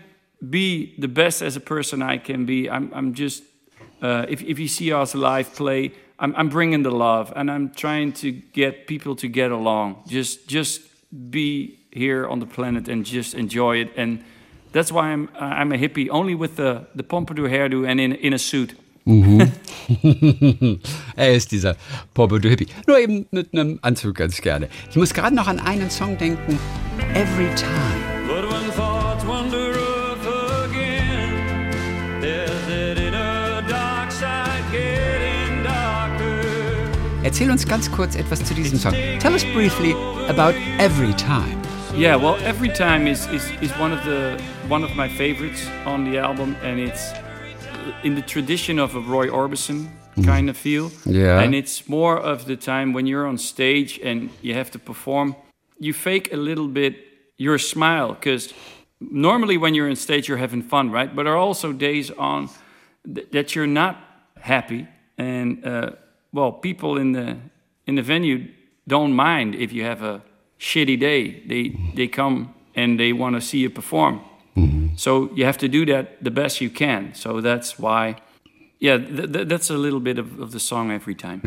[0.51, 2.69] be the best as a person I can be.
[2.69, 3.43] I'm I'm just
[4.03, 7.71] uh, if if you see us live play, I'm I'm bringing the love and I'm
[7.71, 10.03] trying to get people to get along.
[10.09, 10.81] Just just
[11.31, 13.91] be here on the planet and just enjoy it.
[13.97, 14.25] And
[14.73, 18.13] that's why I'm uh, I'm a hippie, only with the the pompadour hairdo and in
[18.13, 18.75] in a suit.
[21.17, 21.77] er ist dieser
[22.13, 22.67] Pompadour Hippie.
[22.87, 24.69] Nur eben mit einem Anzug ganz gerne.
[24.91, 26.59] Ich muss gerade noch an einen Song denken.
[27.15, 28.08] Every Time.
[37.29, 38.95] Erzähl uns ganz kurz etwas zu diesem Song.
[39.21, 39.93] Tell us briefly
[40.31, 41.61] about Every Time.
[41.95, 46.11] Yeah, well, every time is, is, is one of the one of my favorites on
[46.11, 47.13] the album, and it's
[48.03, 49.89] in the tradition of a Roy Orbison
[50.25, 50.91] kind of feel.
[51.05, 51.43] Yeah.
[51.43, 55.37] and it's more of the time when you're on stage and you have to perform.
[55.79, 56.95] You fake a little bit
[57.37, 58.55] your smile because
[59.01, 61.15] normally when you're on stage you're having fun, right?
[61.15, 62.49] But there are also days on
[63.05, 63.99] th- that you're not
[64.41, 64.89] happy,
[65.19, 65.91] and uh,
[66.39, 67.37] well, people in the
[67.87, 68.47] in the venue
[68.87, 70.23] don't mind if you have a
[70.59, 71.43] shitty day.
[71.47, 74.21] They they come and they want to see you perform.
[74.57, 74.97] Mm-hmm.
[74.97, 77.15] So you have to do that the best you can.
[77.15, 78.17] So that's why,
[78.81, 81.41] yeah, th- th- that's a little bit of, of the song every time.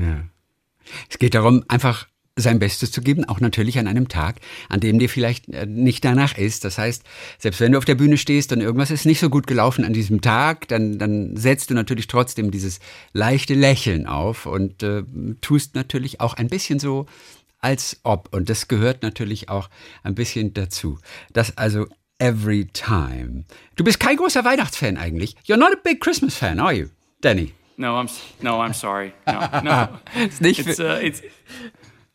[1.10, 2.08] Es geht darum, einfach
[2.42, 6.04] sein Bestes zu geben, auch natürlich an einem Tag, an dem dir vielleicht äh, nicht
[6.04, 6.66] danach ist.
[6.66, 7.04] Das heißt,
[7.40, 9.94] selbst wenn du auf der Bühne stehst und irgendwas ist nicht so gut gelaufen an
[9.94, 12.80] diesem Tag, dann, dann setzt du natürlich trotzdem dieses
[13.14, 15.04] leichte Lächeln auf und äh,
[15.42, 17.06] tust natürlich auch ein bisschen so,
[17.60, 18.34] als ob.
[18.34, 19.70] Und das gehört natürlich auch
[20.04, 21.00] ein bisschen dazu.
[21.32, 21.88] Das also
[22.20, 23.46] every time.
[23.76, 25.36] Du bist kein großer Weihnachtsfan eigentlich.
[25.46, 26.88] You're not a big Christmas fan, are you,
[27.22, 27.54] Danny?
[27.78, 28.10] No, I'm
[28.42, 29.14] no, I'm sorry.
[29.26, 31.22] No, no, it's uh, it's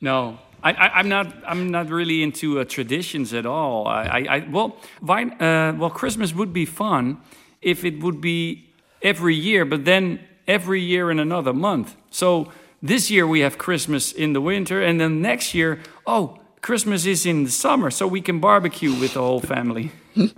[0.01, 0.39] no.
[0.63, 1.27] I, I, I'm not.
[1.47, 3.87] I'm not really into uh, traditions at all.
[3.87, 7.19] I, I, I well, why, uh, well, Christmas would be fun
[7.63, 8.65] if it would be
[9.03, 11.95] every year, but then every year in another month.
[12.11, 12.51] So
[12.83, 17.27] this year we have Christmas in the winter, and then next year, oh, Christmas is
[17.27, 19.93] in the summer, so we can barbecue with the whole family.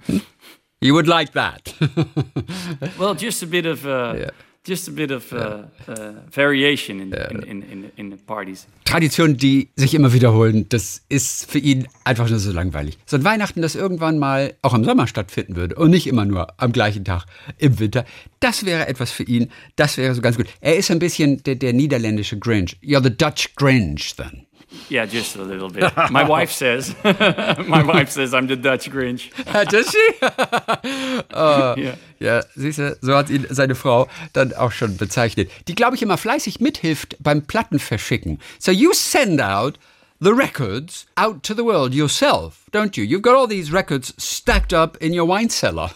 [0.80, 1.74] You would like that.
[2.98, 3.84] Well, just a bit of.
[3.84, 4.30] Uh, Yeah.
[4.66, 8.66] Just a bit of uh, uh, variation in, in, in, in, the parties.
[8.84, 12.98] Traditionen, die sich immer wiederholen, das ist für ihn einfach nur so langweilig.
[13.06, 16.48] So ein Weihnachten, das irgendwann mal auch im Sommer stattfinden würde und nicht immer nur
[16.60, 17.24] am gleichen Tag
[17.56, 18.04] im Winter,
[18.40, 20.46] das wäre etwas für ihn, das wäre so ganz gut.
[20.60, 22.76] Er ist ein bisschen der, der niederländische Grinch.
[22.82, 24.47] You're the Dutch Grinch then.
[24.90, 25.84] Yeah, just a little bit.
[26.10, 29.30] My wife says, my wife says I'm the Dutch Grinch.
[29.70, 30.12] Does she?
[31.78, 31.96] Yeah.
[32.20, 35.50] Ja, siehst du, so hat ihn seine Frau dann auch schon bezeichnet.
[35.68, 38.40] Die, glaube ich, immer fleißig mithilft beim Plattenverschicken.
[38.58, 39.78] So you send out
[40.20, 43.04] the records out to the world yourself, don't you?
[43.04, 45.90] You've got all these records stacked up in your wine cellar.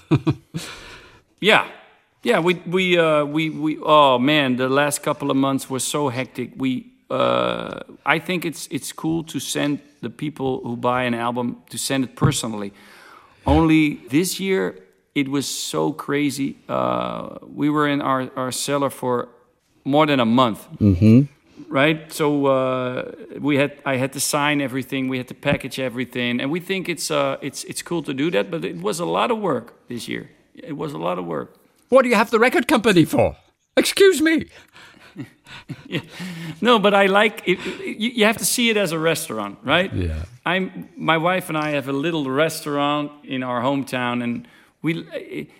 [1.41, 1.65] Yeah,
[2.23, 2.39] yeah.
[2.39, 3.79] We we uh, we we.
[3.83, 6.53] Oh man, the last couple of months were so hectic.
[6.57, 6.92] We.
[7.13, 11.79] Uh, I think it's it's cool to send the people who buy an album to
[11.79, 12.73] send it personally.
[13.45, 14.75] Only this year
[15.15, 16.57] it was so crazy.
[16.69, 19.29] Uh, we were in our, our cellar for
[19.85, 20.67] more than a month.
[21.69, 26.41] Right, so uh, we had I had to sign everything, we had to package everything,
[26.41, 29.07] and we think it's uh, it's it's cool to do that, but it was a
[29.07, 30.31] lot of work this year.
[30.55, 31.49] It was a lot of work.
[31.89, 33.37] what do you have the record company for?
[33.77, 34.47] Excuse me.
[36.61, 37.59] No, but I like it.
[37.81, 39.93] You, you have to see it as a restaurant, right?
[39.93, 40.25] Yeah.
[40.47, 44.49] I'm my wife and I have a little restaurant in our hometown, and
[44.81, 45.07] we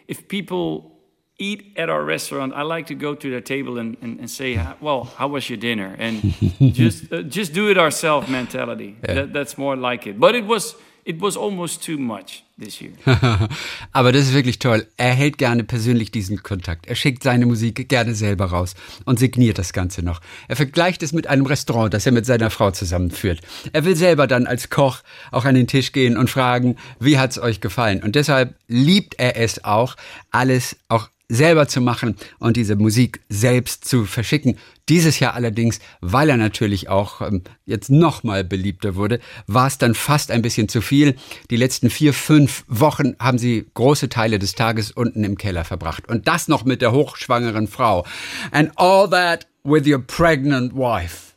[0.09, 0.93] if people
[1.39, 4.59] eat at our restaurant, I like to go to their table and, and, and say,
[4.81, 6.23] "Well, how was your dinner?" and
[6.73, 8.97] just uh, just do it ourselves mentality.
[9.03, 10.19] That, that's more like it.
[10.19, 12.93] But it was it was almost too much this year.
[13.93, 14.87] Aber das ist wirklich toll.
[14.97, 16.87] Er hält gerne persönlich diesen Kontakt.
[16.87, 20.21] Er schickt seine Musik gerne selber raus und signiert das Ganze noch.
[20.49, 23.41] Er vergleicht es mit einem Restaurant, das er mit seiner Frau zusammenführt.
[23.73, 27.39] Er will selber dann als Koch auch an den Tisch gehen und fragen, wie hat's
[27.39, 28.03] euch gefallen?
[28.03, 29.97] Und deshalb liebt er es auch,
[30.31, 34.59] alles auch selber zu machen und diese Musik selbst zu verschicken.
[34.89, 39.79] Dieses Jahr allerdings, weil er natürlich auch ähm, jetzt noch mal beliebter wurde, war es
[39.79, 41.17] dann fast ein bisschen zu viel.
[41.51, 46.09] Die letzten vier, fünf Wochen haben sie große Teile des Tages unten im Keller verbracht.
[46.09, 48.05] Und das noch mit der hochschwangeren Frau.
[48.51, 51.33] And all that with your pregnant wife.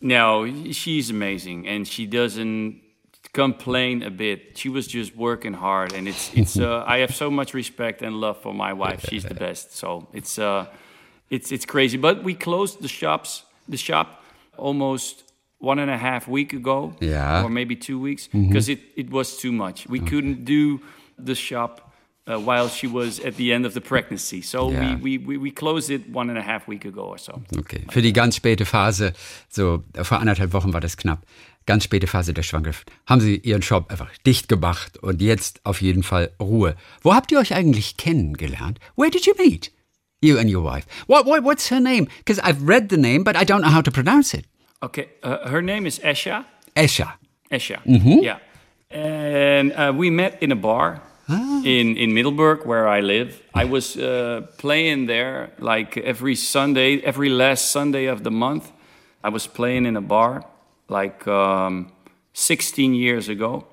[0.00, 2.87] No, she's amazing, and she doesn't
[3.42, 4.38] complain a bit.
[4.58, 6.56] She was just working hard, and it's it's.
[6.58, 9.00] Uh, I have so much respect and love for my wife.
[9.08, 9.76] She's the best.
[9.76, 10.64] So it's uh,
[11.30, 11.98] it's it's crazy.
[11.98, 14.06] But we closed the shops, the shop,
[14.56, 15.24] almost
[15.60, 17.44] one and a half week ago, Yeah.
[17.44, 19.86] or maybe two weeks, because it it was too much.
[19.88, 20.80] We couldn't do
[21.26, 21.80] the shop.
[22.30, 24.96] Uh, while she was at the end of the pregnancy, so Yeah.
[25.00, 27.32] we, we, we we closed it one and a half week ago or so.
[27.58, 27.80] Okay.
[27.88, 29.12] Für die ganz späte Phase,
[29.48, 31.20] so vor anderthalb Wochen war das knapp,
[31.68, 35.82] ganz späte Phase der Schwangerschaft, haben sie ihren Shop einfach dicht gemacht und jetzt auf
[35.82, 36.74] jeden Fall Ruhe.
[37.02, 38.80] Wo habt ihr euch eigentlich kennengelernt?
[38.96, 39.70] Where did you meet?
[40.20, 40.86] You and your wife.
[41.06, 42.08] What, what what's her name?
[42.24, 44.46] Because I've read the name, but I don't know how to pronounce it.
[44.82, 46.44] Okay, uh, her name is Esha.
[46.74, 47.12] Esha.
[47.50, 47.78] Esha.
[47.84, 48.38] Yeah.
[48.90, 53.42] And uh, we met in a bar in, in Middleburg, where I live.
[53.54, 58.72] I was uh, playing there like every Sunday, every last Sunday of the month.
[59.22, 60.44] I was playing in a bar
[60.88, 61.92] like um,
[62.32, 63.66] 16 years ago.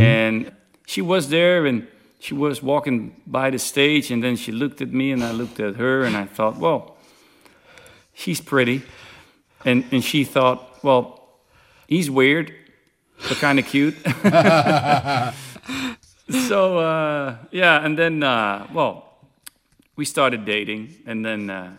[0.00, 0.52] And
[0.86, 1.86] she was there and
[2.18, 5.60] she was walking by the stage, and then she looked at me, and I looked
[5.60, 6.96] at her, and I thought, well,
[8.14, 8.82] she's pretty.
[9.64, 11.38] And, and she thought, well,
[11.86, 12.52] he's weird,
[13.28, 13.94] but kind of cute.
[16.48, 19.04] so uh, yeah, and then uh, well,
[19.96, 21.72] we started dating, and then uh,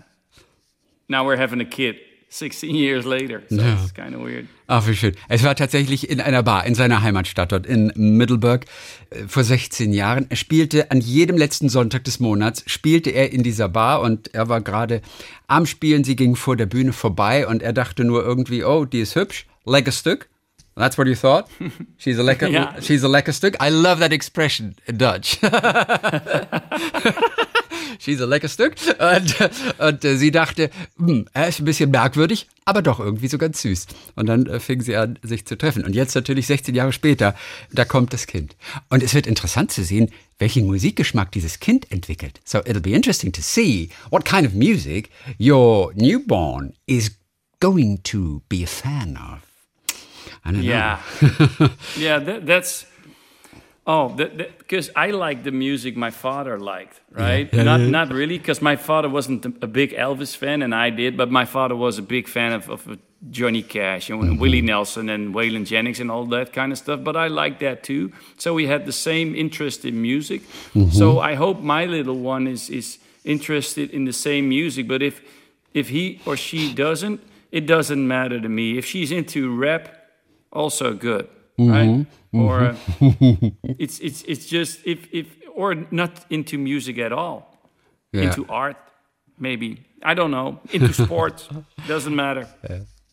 [1.10, 2.00] now we're having a kid.
[2.30, 4.48] 16 years later, so it's kind of weird.
[4.68, 5.16] Ach, wie schön.
[5.30, 8.66] Es war tatsächlich in einer Bar in seiner Heimatstadt dort in Middleburg
[9.12, 10.26] äh, vor 16 Jahren.
[10.30, 14.50] Er spielte an jedem letzten Sonntag des Monats, spielte er in dieser Bar und er
[14.50, 15.02] war gerade
[15.48, 16.04] am Spielen.
[16.04, 19.46] Sie ging vor der Bühne vorbei und er dachte nur irgendwie, oh, die ist hübsch,
[19.66, 20.28] lecker Stück.
[20.76, 21.46] That's what you thought?
[21.98, 22.76] She's a lecker, Ja.
[22.82, 23.56] she's a lecker Stück.
[23.64, 25.40] I love that expression in Dutch.
[28.00, 28.76] She's a lecker Stück.
[29.00, 29.36] Und,
[29.80, 33.62] und äh, sie dachte, hm, er ist ein bisschen merkwürdig, aber doch irgendwie so ganz
[33.62, 33.88] süß.
[34.16, 35.84] Und dann äh, fing sie an, sich zu treffen.
[35.84, 37.36] Und jetzt natürlich 16 Jahre später,
[37.72, 38.56] da kommt das Kind.
[38.90, 42.40] Und es wird interessant zu sehen, welchen Musikgeschmack dieses Kind entwickelt.
[42.46, 47.12] So it'll be interesting to see what kind of music your newborn is
[47.60, 49.40] going to be a fan of.
[50.46, 51.70] I don't Yeah, know.
[51.98, 52.20] yeah.
[52.20, 52.86] That, that's
[53.88, 57.50] oh, because I like the music my father liked, right?
[57.54, 61.16] Yeah, not not really, because my father wasn't a- big Elvis fan, and I did.
[61.18, 63.00] But my father was a big fan of, of
[63.32, 64.42] Johnny Cash and Mm-hmm.
[64.42, 67.00] Willie Nelson and Waylon Jennings and all that kind of stuff.
[67.04, 68.12] But I liked that too.
[68.38, 70.42] So we had the same interest in music.
[70.74, 70.92] Mm-hmm.
[70.92, 74.88] So I hope my little one is is interested in the same music.
[74.88, 75.22] But if
[75.74, 77.20] if he or she doesn't,
[77.52, 78.78] it doesn't matter to me.
[78.78, 79.88] If she's into rap,
[80.52, 82.06] also good, right?
[82.34, 82.76] Or uh,
[83.80, 87.42] it's it's it's just if if or not into music at all,
[88.14, 88.24] Yeah.
[88.30, 88.78] into art,
[89.40, 91.50] maybe I don't know, into sports,
[91.88, 92.48] doesn't matter.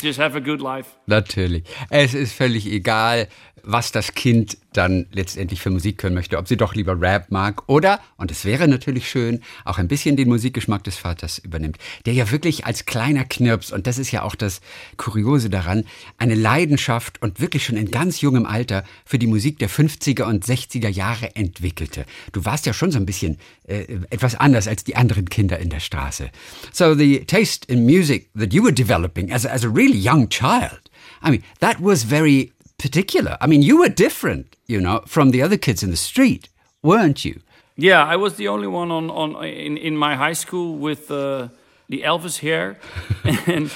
[0.03, 0.89] Just have a good life.
[1.07, 1.63] Natürlich.
[1.91, 3.27] Es ist völlig egal,
[3.65, 7.69] was das Kind dann letztendlich für Musik hören möchte, ob sie doch lieber Rap mag
[7.69, 12.15] oder, und es wäre natürlich schön, auch ein bisschen den Musikgeschmack des Vaters übernimmt, der
[12.15, 14.61] ja wirklich als kleiner Knirps, und das ist ja auch das
[14.97, 15.85] Kuriose daran,
[16.19, 20.45] eine Leidenschaft und wirklich schon in ganz jungem Alter für die Musik der 50er und
[20.45, 22.05] 60er Jahre entwickelte.
[22.33, 25.71] Du warst ja schon so ein bisschen äh, etwas anders als die anderen Kinder in
[25.71, 26.31] der Straße.
[26.73, 30.91] So the taste in music that you were developing as as a really young child,
[31.23, 32.53] I mean, that was very
[32.85, 33.37] particular.
[33.41, 36.49] I mean, you were different, you know, from the other kids in the street,
[36.83, 37.41] weren't you?
[37.77, 41.49] Yeah, I was the only one on, on in, in my high school with uh,
[41.89, 42.77] the Elvis hair,
[43.47, 43.71] and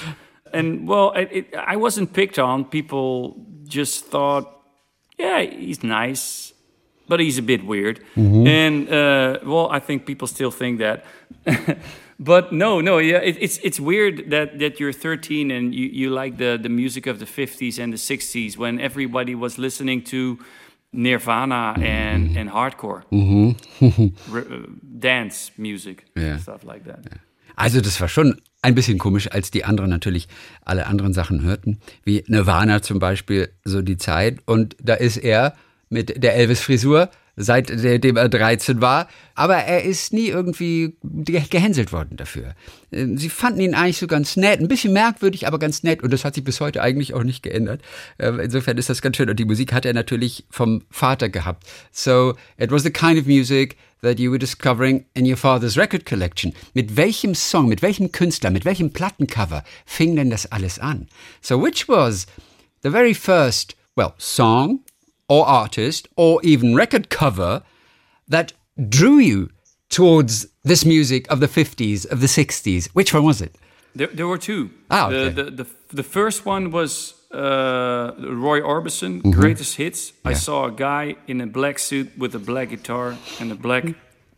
[0.53, 2.65] and well, it, it, I wasn't picked on.
[2.65, 4.45] People just thought,
[5.17, 6.53] yeah, he's nice,
[7.07, 7.99] but he's a bit weird.
[8.47, 11.05] And uh, well, I think people still think that.
[12.19, 16.09] but no, no, yeah, it, it's it's weird that that you're 13 and you, you
[16.09, 20.37] like the the music of the 50s and the 60s when everybody was listening to
[20.91, 23.03] Nirvana and and hardcore
[23.81, 24.65] uh,
[24.99, 26.37] dance music, Yeah.
[26.39, 26.99] stuff like that.
[27.55, 30.27] Also das war schon ein bisschen komisch, als die anderen natürlich
[30.65, 34.39] alle anderen Sachen hörten, wie Nirvana zum Beispiel, so die Zeit.
[34.45, 35.55] Und da ist er
[35.89, 37.09] mit der Elvis-Frisur,
[37.41, 39.07] seitdem er 13 war.
[39.33, 42.53] Aber er ist nie irgendwie ge- gehänselt worden dafür.
[42.91, 46.03] Ähm, Sie fanden ihn eigentlich so ganz nett, ein bisschen merkwürdig, aber ganz nett.
[46.03, 47.81] Und das hat sich bis heute eigentlich auch nicht geändert.
[48.17, 49.29] Äh, Insofern ist das ganz schön.
[49.29, 51.63] Und die Musik hat er natürlich vom Vater gehabt.
[51.91, 56.05] So, it was the kind of music that you were discovering in your father's record
[56.05, 56.53] collection.
[56.73, 61.07] Mit welchem Song, mit welchem Künstler, mit welchem Plattencover fing denn das alles an?
[61.41, 62.25] So which was
[62.83, 64.79] the very first, well, song
[65.29, 67.63] or artist or even record cover
[68.27, 68.51] that
[68.89, 69.49] drew you
[69.89, 72.87] towards this music of the 50s, of the 60s?
[72.93, 73.55] Which one was it?
[73.95, 74.69] There, there were two.
[74.91, 75.29] Ah, the, okay.
[75.29, 80.13] the, the, the first one was uh, Roy Orbison, Greatest Hits.
[80.25, 83.85] I saw a guy in a black suit with a black guitar and the black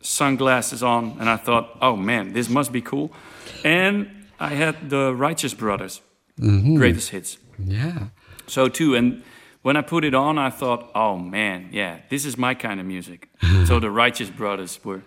[0.00, 3.12] sunglasses on, and I thought, oh man, this must be cool.
[3.64, 4.08] And
[4.40, 6.00] I had the Righteous Brothers,
[6.40, 7.38] Greatest Hits.
[7.58, 8.08] Yeah.
[8.46, 9.22] So too, and
[9.62, 12.86] when I put it on, I thought, oh man, yeah, this is my kind of
[12.86, 13.28] music.
[13.64, 15.02] so the Righteous Brothers were,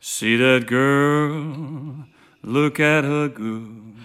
[0.00, 2.06] see that girl,
[2.42, 3.96] look at her good.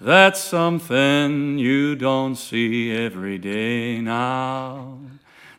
[0.00, 4.98] That's something you don't see every day now.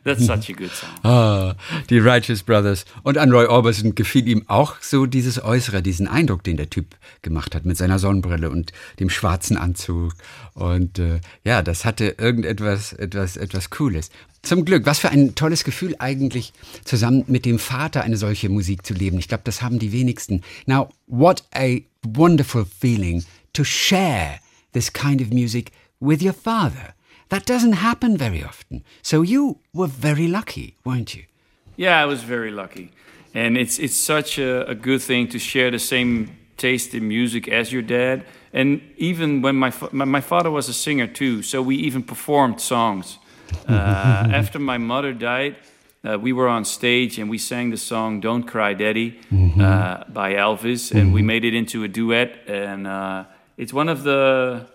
[0.04, 0.90] That's such a good song.
[1.04, 1.54] Ah,
[1.88, 2.84] die Righteous Brothers.
[3.04, 6.96] Und an Roy Orbison gefiel ihm auch so dieses Äußere, diesen Eindruck, den der Typ
[7.22, 10.14] gemacht hat mit seiner Sonnenbrille und dem schwarzen Anzug.
[10.54, 14.10] Und äh, ja, das hatte irgendetwas, etwas, etwas Cooles.
[14.42, 16.52] Zum Glück, was für ein tolles Gefühl eigentlich,
[16.84, 19.18] zusammen mit dem Vater eine solche Musik zu leben.
[19.18, 20.42] Ich glaube, das haben die wenigsten.
[20.66, 24.40] Now, what a wonderful feeling to share
[24.72, 26.94] this kind of music with your father.
[27.32, 28.84] That doesn't happen very often.
[29.00, 31.22] So you were very lucky, weren't you?
[31.76, 32.90] Yeah, I was very lucky,
[33.34, 37.48] and it's it's such a, a good thing to share the same taste in music
[37.48, 38.24] as your dad.
[38.52, 42.02] And even when my fa- my, my father was a singer too, so we even
[42.02, 43.18] performed songs.
[43.66, 43.72] Uh,
[44.40, 45.56] after my mother died,
[46.04, 49.18] uh, we were on stage and we sang the song "Don't Cry, Daddy"
[49.58, 52.30] uh, by Elvis, and we made it into a duet.
[52.46, 53.24] And uh,
[53.56, 54.66] it's one of the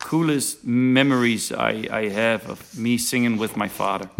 [0.00, 4.10] coolest memories I, I have of me singing with my father.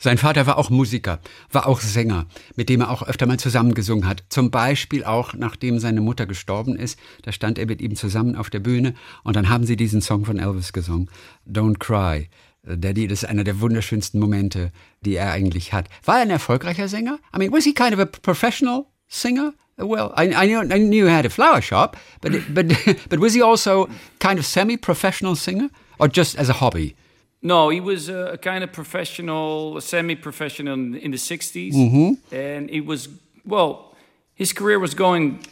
[0.00, 2.26] Sein Vater war auch Musiker, war auch Sänger,
[2.56, 4.24] mit dem er auch öfter mal zusammengesungen hat.
[4.28, 8.50] Zum Beispiel auch, nachdem seine Mutter gestorben ist, da stand er mit ihm zusammen auf
[8.50, 11.10] der Bühne und dann haben sie diesen Song von Elvis gesungen,
[11.46, 12.28] Don't Cry.
[12.66, 15.88] Daddy, das ist einer der wunderschönsten Momente, die er eigentlich hat.
[16.04, 17.18] War er ein erfolgreicher Sänger?
[17.34, 19.52] I mean, was he kind of a professional singer?
[19.76, 22.66] Well, I, I, knew, I knew he had a flower shop, but, but,
[23.08, 23.88] but was he also
[24.20, 26.94] kind of semi-professional singer or just as a hobby?
[27.42, 31.74] No, he was a, a kind of professional, semi-professional in, in the 60s.
[32.32, 33.08] And it was,
[33.44, 33.94] well,
[34.34, 35.44] his career was going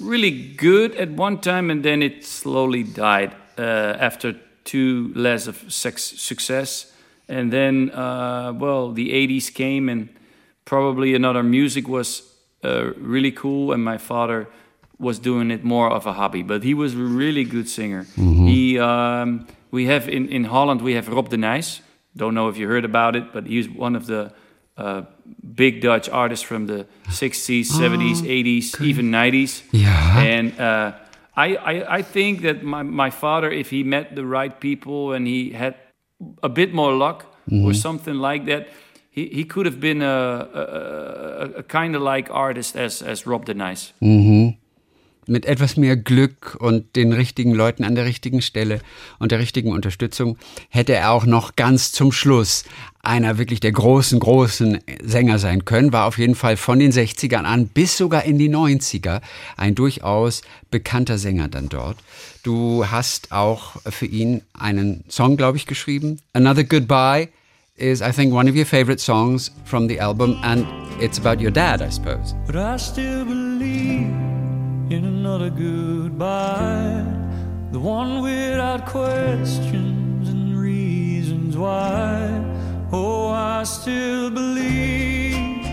[0.00, 4.34] really good at one time and then it slowly died uh, after
[4.64, 6.92] two less of sex success.
[7.28, 10.08] And then, uh, well, the 80s came and
[10.64, 12.29] probably another music was
[12.64, 14.48] uh, really cool, and my father
[14.98, 16.42] was doing it more of a hobby.
[16.42, 18.06] But he was a really good singer.
[18.46, 21.80] He, um, we have in, in Holland, we have Rob de Nijs.
[22.16, 24.32] Don't know if you heard about it, but he's one of the
[24.76, 25.02] uh,
[25.54, 29.62] big Dutch artists from the 60s, 70s, 80s, even 90s.
[29.72, 30.18] Yeah.
[30.20, 30.92] And uh,
[31.36, 35.26] I, I, I think that my, my father, if he met the right people and
[35.26, 35.76] he had
[36.42, 38.68] a bit more luck or something like that,
[39.10, 43.44] he, he could have been a, a, a, kind of like artist as, as Rob
[43.44, 43.92] de Nijs.
[45.26, 48.80] mit etwas mehr Glück und den richtigen Leuten an der richtigen Stelle
[49.20, 50.36] und der richtigen Unterstützung
[50.70, 52.64] hätte er auch noch ganz zum Schluss
[53.02, 57.44] einer wirklich der großen, großen Sänger sein können, war auf jeden Fall von den 60ern
[57.44, 59.20] an bis sogar in die 90er
[59.56, 61.96] ein durchaus bekannter Sänger dann dort.
[62.42, 66.18] Du hast auch für ihn einen Song, glaube ich, geschrieben.
[66.32, 67.28] Another Goodbye
[67.76, 70.66] is, I think, one of your favorite songs from the album and
[71.02, 72.34] it's about your dad, I suppose.
[72.46, 74.10] But I still believe
[74.90, 77.04] in another goodbye.
[77.72, 82.44] The one without questions and reasons why.
[82.92, 85.64] Oh, I still believe.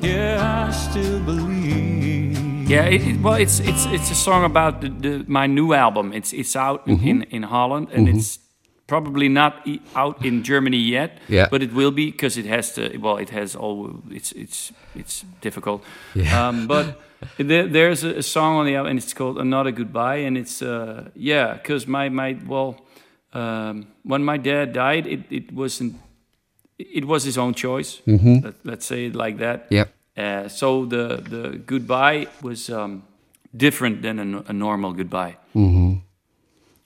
[0.00, 2.70] Yeah, I still believe.
[2.70, 6.12] Yeah, it, it- well, it's it's it's a song about the, the, my new album.
[6.12, 8.18] It's it's out in, in, in Holland, and mm-hmm.
[8.18, 8.38] it's
[8.90, 11.10] probably not e- out in Germany yet.
[11.28, 11.48] Yeah.
[11.50, 12.82] but it will be because it has to.
[12.98, 14.02] Well, it has all.
[14.10, 15.80] It's it's it's difficult.
[16.14, 16.48] Yeah.
[16.48, 16.84] Um, but
[17.38, 20.62] there, there's a, a song on the album, and it's called "Another Goodbye," and it's
[20.62, 22.74] uh, yeah, because my my well,
[23.32, 25.94] um, when my dad died, it it wasn't.
[26.78, 28.00] It was his own choice.
[28.42, 29.66] Let, let's say it like that.
[29.70, 29.88] Yep.
[30.16, 33.02] Uh, so the the goodbye was um,
[33.56, 35.36] different than a, a normal goodbye.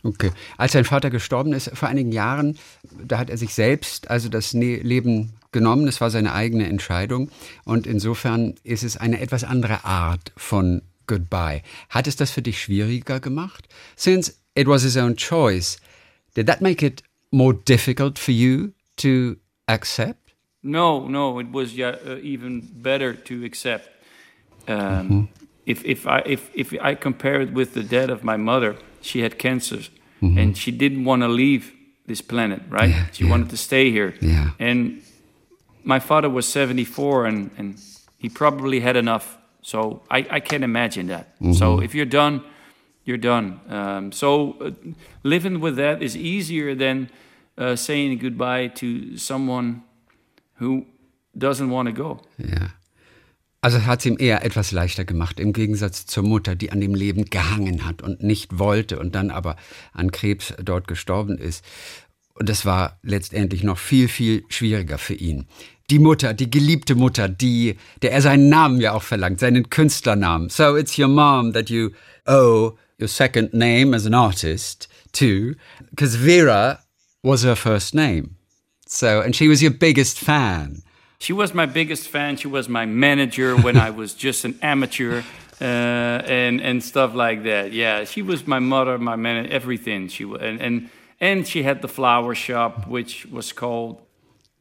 [0.04, 0.30] Okay.
[0.58, 2.58] Als sein Vater gestorben ist vor einigen Jahren,
[3.02, 5.86] da hat er sich selbst, also das Ne- Leben genommen.
[5.86, 7.30] Das war seine eigene Entscheidung.
[7.64, 11.62] Und insofern ist es eine etwas andere Art von Goodbye.
[11.88, 13.66] Hat es das für dich schwieriger gemacht?
[13.96, 15.78] Since it was his own choice,
[16.36, 19.36] did that make it more difficult for you to
[19.66, 20.34] accept?
[20.62, 23.88] No, no, it was yeah, uh, even better to accept.
[24.66, 25.28] Um,
[25.66, 29.22] If if I if if I compare it with the death of my mother, she
[29.22, 29.80] had cancer,
[30.20, 31.72] and she didn't want to leave
[32.06, 32.60] this planet.
[32.70, 32.90] Right?
[32.90, 33.30] Yeah, she yeah.
[33.30, 34.14] wanted to stay here.
[34.20, 34.50] Yeah.
[34.58, 35.02] And
[35.82, 37.78] my father was seventy four, and and
[38.18, 39.38] he probably had enough.
[39.62, 41.26] So I I can imagine that.
[41.54, 42.40] So if you're done,
[43.04, 43.60] you're done.
[43.68, 44.70] Um, so uh,
[45.22, 47.10] living with that is easier than
[47.58, 49.82] uh, saying goodbye to someone
[50.60, 50.86] who
[51.36, 52.20] doesn't want to go.
[52.38, 52.68] Ja.
[53.64, 56.94] Also hat es ihm eher etwas leichter gemacht, im Gegensatz zur Mutter, die an dem
[56.94, 59.56] Leben gehangen hat und nicht wollte und dann aber
[59.94, 61.64] an Krebs dort gestorben ist.
[62.34, 65.46] Und das war letztendlich noch viel, viel schwieriger für ihn.
[65.88, 70.50] Die Mutter, die geliebte Mutter, die, der er seinen Namen ja auch verlangt, seinen Künstlernamen.
[70.50, 71.88] So it's your mom that you
[72.26, 75.54] owe your second name as an artist to,
[75.88, 76.80] because Vera
[77.22, 78.36] was her first name.
[78.86, 80.82] So, and she was your biggest fan.
[81.18, 82.36] She was my biggest fan.
[82.36, 85.22] She was my manager when I was just an amateur
[85.60, 87.72] uh, and and stuff like that.
[87.72, 90.08] Yeah, she was my mother, my man, everything.
[90.08, 90.88] She wa- and and
[91.20, 93.96] and she had the flower shop, which was called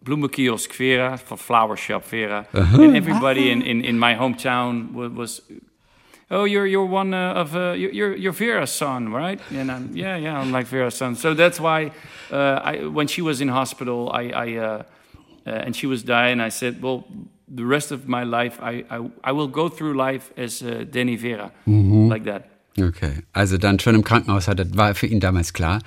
[0.06, 5.12] Bloemenkiosk Vera for flower shop Vera, and everybody in, in, in my hometown was.
[5.12, 5.42] was
[6.32, 9.40] Oh, you're you're one uh, of uh, you're you're- you're Vera's son, right?
[9.52, 11.16] And I'm yeah yeah I'm like Vera's son.
[11.16, 11.92] So that's why
[12.32, 14.58] uh, I when she was in hospital, I I
[15.46, 16.40] uh, and she was dying.
[16.40, 17.04] I said, well,
[17.48, 21.18] the rest of my life, I I, I will go through life as uh, Danny
[21.18, 22.50] Vera, like that.
[22.80, 25.80] Okay, also dann schon im Krankenhaus hat, war für ihn damals klar,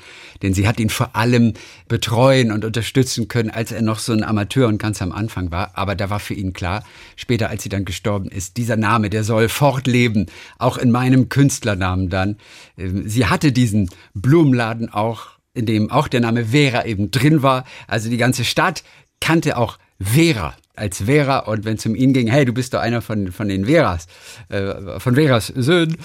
[0.43, 1.55] denn sie hat ihn vor allem
[1.89, 5.73] betreuen und unterstützen können, als er noch so ein Amateur und ganz am Anfang war.
[5.75, 6.85] Aber da war für ihn klar,
[7.17, 10.27] später als sie dann gestorben ist, dieser Name, der soll fortleben,
[10.59, 12.37] auch in meinem Künstlernamen dann.
[12.79, 17.65] Ähm, Sie hatte diesen Blumenladen auch, in dem auch der Name Vera eben drin war.
[17.89, 18.85] Also die ganze Stadt
[19.21, 22.81] kannte auch Vera als Vera und wenn es um ihn ging, hey, du bist doch
[22.81, 24.07] einer von, von den Veras,
[24.51, 25.97] äh, von Veras Söhnen.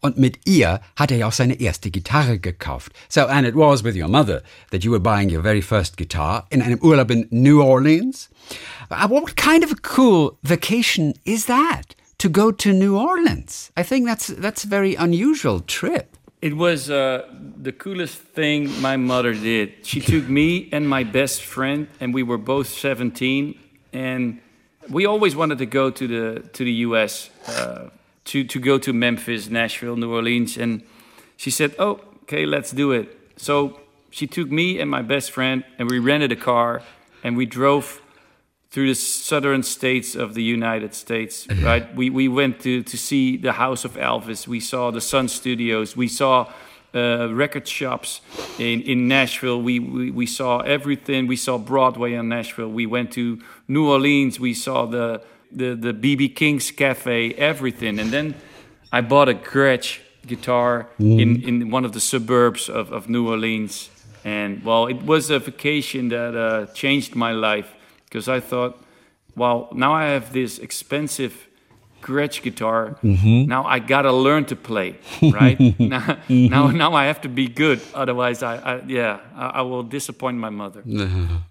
[0.00, 2.92] Und mit ihr hat er ja auch seine erste Gitarre gekauft.
[3.08, 6.46] So, and it was with your mother that you were buying your very first guitar
[6.50, 8.30] in einem Urlaub in New Orleans.
[8.90, 11.96] Uh, What kind of a cool vacation is that?
[12.18, 13.72] To go to New Orleans.
[13.76, 16.16] I think that's, that's a very unusual trip.
[16.42, 17.26] It was uh,
[17.60, 19.84] the coolest thing my mother did.
[19.86, 23.58] She took me and my best friend, and we were both 17,
[23.92, 24.40] and
[24.88, 27.28] we always wanted to go to the to the U.S.
[27.46, 27.90] Uh,
[28.24, 30.82] to to go to Memphis, Nashville, New Orleans, and
[31.36, 33.18] she said, "Oh, okay, let's do it.
[33.36, 33.78] So
[34.10, 36.82] she took me and my best friend, and we rented a car,
[37.22, 38.00] and we drove
[38.70, 41.46] through the southern states of the United States.
[41.62, 41.94] Right?
[41.94, 44.46] We we went to to see the house of Elvis.
[44.46, 45.96] We saw the Sun Studios.
[45.96, 46.52] We saw.
[46.92, 48.20] Uh, record shops
[48.58, 49.62] in, in Nashville.
[49.62, 51.28] We, we we saw everything.
[51.28, 52.72] We saw Broadway in Nashville.
[52.72, 54.40] We went to New Orleans.
[54.40, 57.34] We saw the the the BB King's Cafe.
[57.34, 58.34] Everything, and then
[58.92, 63.88] I bought a Gretsch guitar in, in one of the suburbs of, of New Orleans.
[64.24, 67.72] And well, it was a vacation that uh, changed my life
[68.10, 68.82] because I thought,
[69.36, 71.46] well, now I have this expensive
[72.02, 72.98] Gretsch guitar.
[73.04, 73.46] Mm-hmm.
[73.46, 75.58] Now I gotta learn to play, right?
[75.78, 76.46] now, mm-hmm.
[76.46, 77.80] now, now I have to be good.
[77.94, 80.82] Otherwise, I, I yeah, I, I will disappoint my mother.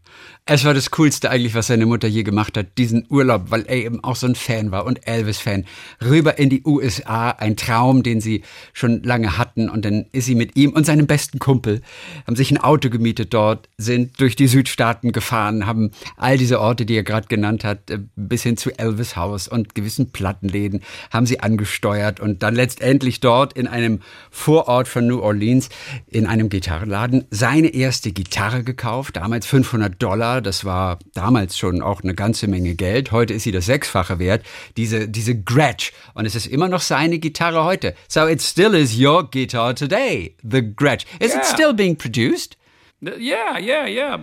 [0.51, 3.75] Es war das Coolste eigentlich, was seine Mutter je gemacht hat, diesen Urlaub, weil er
[3.75, 5.65] eben auch so ein Fan war und Elvis-Fan.
[6.03, 8.41] Rüber in die USA, ein Traum, den sie
[8.73, 9.69] schon lange hatten.
[9.69, 11.81] Und dann ist sie mit ihm und seinem besten Kumpel,
[12.25, 16.87] haben sich ein Auto gemietet dort, sind durch die Südstaaten gefahren, haben all diese Orte,
[16.87, 20.81] die er gerade genannt hat, äh, bis hin zu Elvis Haus und gewissen Plattenläden,
[21.11, 23.99] haben sie angesteuert und dann letztendlich dort in einem
[24.31, 25.69] Vorort von New Orleans
[26.07, 32.01] in einem Gitarrenladen seine erste Gitarre gekauft, damals 500 Dollar, das war damals schon auch
[32.01, 34.43] eine ganze Menge Geld, heute ist sie das Sechsfache wert,
[34.77, 37.93] diese, diese Gretsch und es ist immer noch seine Gitarre heute.
[38.07, 41.05] So it still is your guitar today, the Gretsch.
[41.19, 41.39] Is Yeah.
[41.39, 42.57] it still being produced?
[43.03, 44.17] Th- Yeah, yeah, yeah.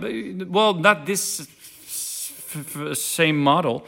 [0.49, 1.47] Well, not this
[2.93, 3.83] same model,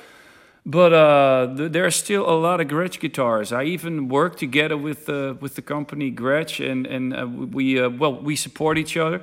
[0.65, 3.51] but uh, th- there are still a lot of Gretsch guitars.
[3.51, 7.89] I even work together with uh, with the company Gretsch, and and uh, we uh,
[7.89, 9.21] well we support each other.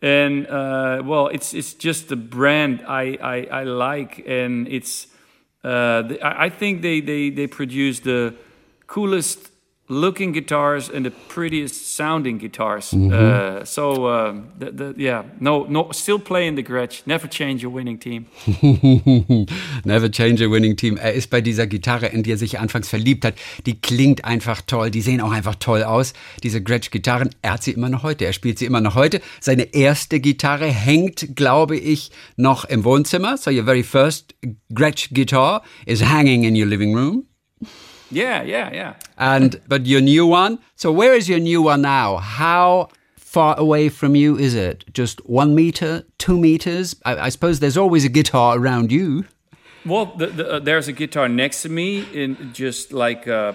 [0.00, 5.08] And uh, well, it's it's just the brand I I, I like, and it's
[5.64, 8.34] uh, the, I think they, they they produce the
[8.86, 9.47] coolest
[9.88, 12.92] looking guitars and the prettiest sounding guitars.
[12.92, 17.06] Uh, so uh, the, the, yeah, no, no, still playing the Gretsch.
[17.06, 18.26] Never change your winning team.
[19.84, 20.98] Never change a winning team.
[20.98, 23.34] Er ist bei dieser Gitarre, in die er sich anfangs verliebt hat.
[23.66, 24.90] Die klingt einfach toll.
[24.90, 26.12] Die sehen auch einfach toll aus.
[26.42, 27.30] Diese Gretsch-Gitarren.
[27.42, 28.26] Er hat sie immer noch heute.
[28.26, 29.20] Er spielt sie immer noch heute.
[29.40, 33.36] Seine erste Gitarre hängt, glaube ich, noch im Wohnzimmer.
[33.38, 34.34] So your very first
[34.74, 37.27] Gretsch guitar is hanging in your living room.
[38.10, 38.94] Yeah, yeah, yeah.
[39.16, 40.58] And but your new one.
[40.76, 42.16] So where is your new one now?
[42.16, 44.84] How far away from you is it?
[44.92, 46.96] Just one meter, two meters?
[47.04, 49.24] I, I suppose there's always a guitar around you.
[49.84, 53.52] Well, the, the, uh, there's a guitar next to me in just like uh,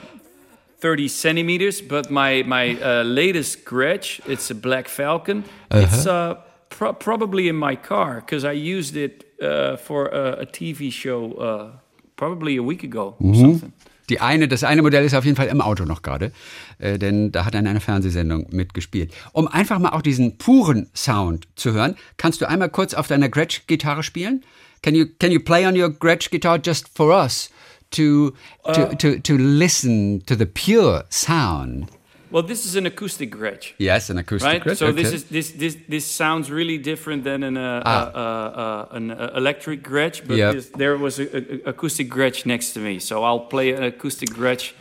[0.78, 5.44] 30 centimeters, but my my uh, latest Gretsch, it's a Black Falcon.
[5.72, 6.36] It's uh,
[6.70, 11.34] pro- probably in my car because I used it uh, for a, a TV show
[11.34, 11.72] uh,
[12.16, 13.74] probably a week ago or something.
[14.14, 16.32] Die eine, das eine Modell ist auf jeden Fall im Auto noch gerade,
[16.78, 19.12] äh, denn da hat er in einer Fernsehsendung mitgespielt.
[19.32, 23.28] Um einfach mal auch diesen puren Sound zu hören, kannst du einmal kurz auf deiner
[23.28, 24.44] Gretsch-Gitarre spielen?
[24.84, 27.50] Can you can you play on your Gretsch guitar just for us
[27.90, 28.34] to
[28.72, 31.88] to, to to listen to the pure sound?
[32.34, 33.74] Well, this is an acoustic Gretsch.
[33.78, 34.78] Yes, an acoustic Right, Gretsch.
[34.78, 37.92] so this is this this this sounds really different than an uh, Ah.
[37.92, 38.62] uh,
[38.92, 40.54] uh, an uh, electric Gretsch, but Yep.
[40.54, 43.84] this, there was a, a, a acoustic Gretsch next to me, so I'll play an
[43.84, 44.74] acoustic Gretsch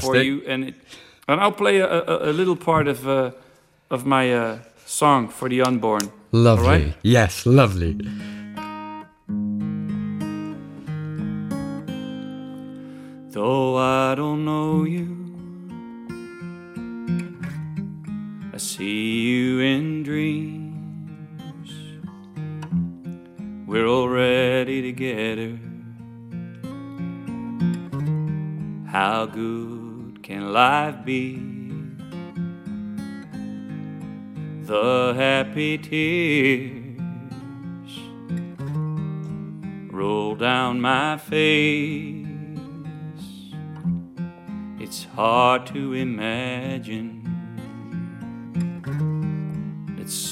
[0.00, 0.74] for you, and it,
[1.28, 3.30] and I'll play a, a, a little part of uh,
[3.88, 6.10] of my uh, song for the unborn.
[6.32, 6.66] lovely.
[6.66, 6.94] All right?
[7.02, 7.94] Yes, lovely.
[13.30, 15.15] Though I don't know you,
[18.76, 21.70] see you in dreams.
[23.66, 25.58] We're already together.
[28.86, 31.36] How good can life be?
[34.66, 37.00] The happy tears
[39.90, 42.26] roll down my face.
[44.78, 47.15] It's hard to imagine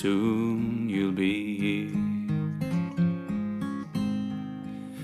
[0.05, 1.89] soon you'll be here.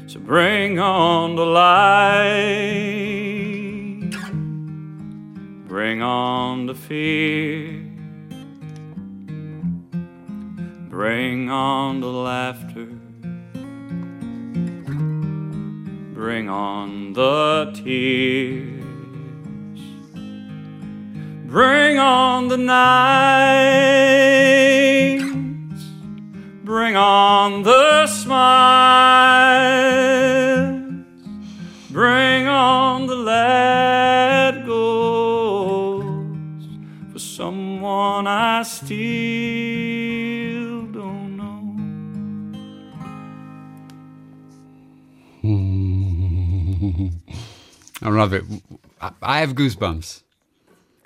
[0.07, 2.51] So bring on the light,
[5.67, 7.83] bring on the fear,
[10.91, 12.89] bring on the laughter.
[16.13, 18.80] Bring on the tears.
[21.51, 22.79] Bring on the night.
[26.63, 28.31] Bring on the smile.
[31.91, 36.03] Bring on the let go
[37.13, 38.93] for someone I still
[40.87, 41.75] don't know.
[45.41, 47.09] Hmm.
[48.03, 48.45] I love it.
[49.21, 50.23] I have goosebumps.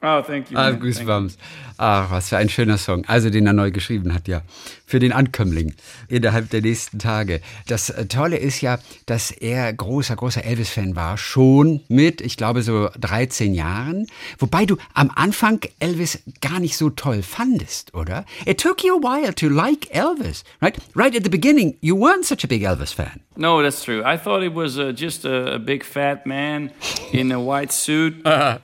[0.04, 0.58] Oh, thank you.
[0.58, 0.76] You.
[0.76, 1.38] goosebumps.
[1.76, 3.04] Ach, was für ein schöner Song.
[3.06, 4.42] Also, den er neu geschrieben hat, ja.
[4.86, 5.74] Für den Ankömmling
[6.08, 7.40] innerhalb der nächsten Tage.
[7.66, 11.16] Das Tolle ist ja, dass er großer, großer Elvis-Fan war.
[11.18, 14.06] Schon mit, ich glaube, so 13 Jahren.
[14.38, 18.24] Wobei du am Anfang Elvis gar nicht so toll fandest, oder?
[18.46, 20.76] It took you a while to like Elvis, right?
[20.94, 23.20] Right at the beginning, you weren't such a big Elvis fan.
[23.36, 24.02] No, that's true.
[24.04, 26.70] I thought it was uh, just a, a big fat man
[27.12, 28.58] in a white suit uh,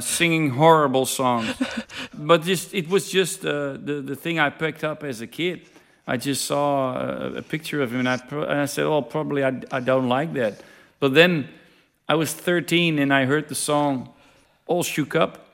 [0.00, 1.54] singing horrible songs.
[2.14, 5.62] but just it was just uh, the the thing I picked up as a kid.
[6.06, 9.44] I just saw a, a picture of him and I, and I said, "Oh, probably
[9.44, 10.62] I, I don't like that."
[10.98, 11.48] But then
[12.08, 14.12] I was 13 and I heard the song
[14.66, 15.46] "All Shook Up."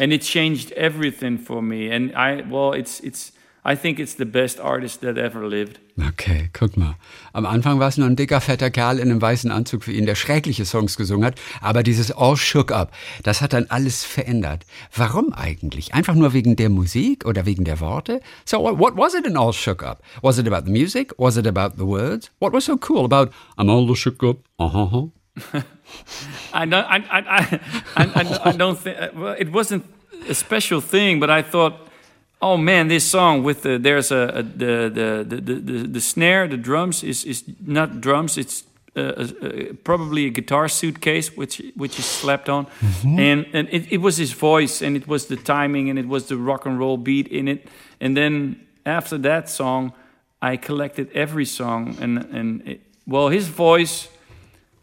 [0.00, 1.90] and it changed everything for me.
[1.90, 3.32] And I, well, it's it's.
[3.64, 5.78] I think it's the best artist that ever lived.
[6.08, 6.96] Okay, guck mal.
[7.32, 10.04] Am Anfang war es nur ein dicker, fetter Kerl in einem weißen Anzug für ihn,
[10.04, 11.36] der schreckliche Songs gesungen hat.
[11.60, 12.90] Aber dieses All Shook Up,
[13.22, 14.66] das hat dann alles verändert.
[14.96, 15.94] Warum eigentlich?
[15.94, 18.20] Einfach nur wegen der Musik oder wegen der Worte?
[18.44, 20.02] So, what, was it in All Shook Up?
[20.22, 21.14] Was it about the music?
[21.16, 22.32] Was it about the words?
[22.40, 24.38] What was so cool about I'm all shook up?
[24.58, 25.08] Uh-huh.
[26.52, 26.84] I don't.
[26.84, 26.96] I.
[27.10, 27.20] I.
[27.20, 27.60] I,
[27.96, 28.98] I, I, I don't think.
[29.14, 29.84] Well, it wasn't
[30.28, 31.88] a special thing, but I thought,
[32.42, 36.48] oh man, this song with the there's a, a the, the, the the the snare,
[36.48, 38.36] the drums is is not drums.
[38.36, 38.64] It's
[38.94, 42.66] uh, uh, uh, probably a guitar suitcase which which is slapped on,
[43.04, 46.26] and and it, it was his voice, and it was the timing, and it was
[46.26, 47.68] the rock and roll beat in it,
[48.00, 49.92] and then after that song,
[50.42, 54.08] I collected every song, and and it, well, his voice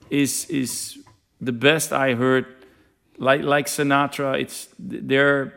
[0.09, 0.97] is is
[1.41, 2.45] the best I heard.
[3.17, 5.53] Like like Sinatra, it's they're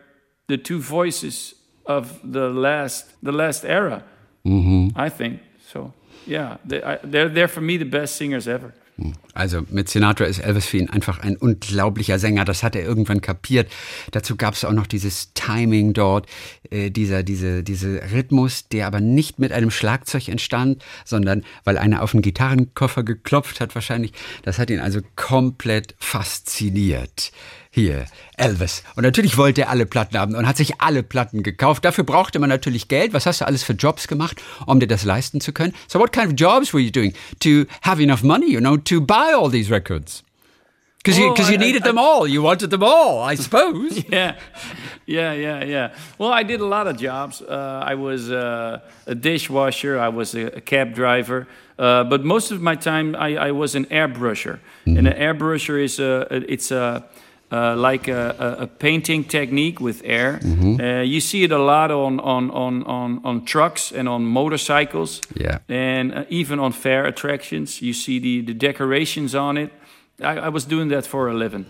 [0.48, 1.54] the two voices
[1.84, 4.02] of the last the last era.
[4.44, 5.40] I think
[5.72, 5.92] so.
[6.26, 8.72] Yeah, they're they're for me the best singers ever.
[9.32, 12.44] Also mit Sinatra ist Elvis für ihn einfach ein unglaublicher Sänger.
[12.44, 13.70] Das hat er irgendwann kapiert.
[14.10, 16.26] Dazu gab es auch noch dieses Timing dort,
[16.70, 22.02] äh, dieser diese diese Rhythmus, der aber nicht mit einem Schlagzeug entstand, sondern weil einer
[22.02, 24.12] auf den Gitarrenkoffer geklopft hat wahrscheinlich.
[24.42, 27.32] Das hat ihn also komplett fasziniert.
[27.74, 28.04] Hier,
[28.36, 28.82] Elvis.
[28.96, 31.86] Und natürlich wollte er alle Platten haben und hat sich alle Platten gekauft.
[31.86, 33.14] Dafür brauchte man natürlich Geld.
[33.14, 35.72] Was hast du alles für Jobs gemacht, um dir das leisten zu können?
[35.88, 39.00] So what kind of jobs were you doing to have enough money, you know, to
[39.00, 40.22] buy all these records?
[41.02, 42.28] Because you, 'cause you I- needed I- them all.
[42.28, 44.04] You wanted them all, I suppose.
[44.12, 44.34] yeah,
[45.06, 45.90] yeah, yeah, yeah.
[46.18, 47.40] Well, I did a lot of jobs.
[47.40, 49.98] Uh, I was uh, a dishwasher.
[49.98, 51.48] I was a, a cab driver.
[51.78, 54.58] Uh, but most of my time, I, I was an airbrusher.
[54.84, 57.02] And an airbrusher is a it's a
[57.52, 60.40] uh, like a, a, painting technique with air.
[60.42, 65.20] Uh, you see it a lot on on on on, on trucks and on motorcycles.
[65.34, 65.58] Yeah.
[65.68, 69.70] And uh, even on fair attractions, you see the the decorations on it.
[70.20, 71.66] I, I was doing that for a living.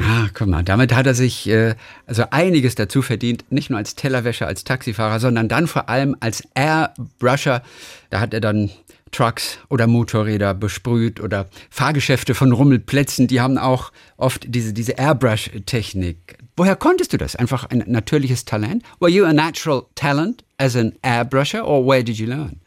[0.00, 1.74] Ah, guck mal, damit hat er sich äh,
[2.06, 6.42] also einiges dazu verdient, nicht nur als Tellerwäscher, als Taxifahrer, sondern dann vor allem als
[6.54, 7.62] Airbrusher.
[8.10, 8.70] Da hat er dann
[9.10, 16.38] Trucks oder Motorräder besprüht oder Fahrgeschäfte von Rummelplätzen, die haben auch oft diese, diese Airbrush-Technik.
[16.56, 17.36] Woher konntest du das?
[17.36, 18.82] Einfach ein natürliches Talent?
[19.00, 22.60] Were you a natural talent as an airbrusher or where did you learn?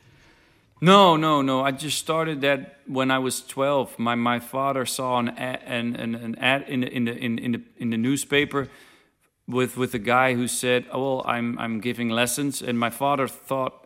[0.84, 1.64] No, no, no.
[1.64, 4.00] I just started that when I was 12.
[4.00, 7.38] My my father saw an ad, an, an, an ad in the, in the in,
[7.38, 8.68] in the in the newspaper
[9.48, 13.28] with with a guy who said, "Oh, well, I'm I'm giving lessons," and my father
[13.28, 13.81] thought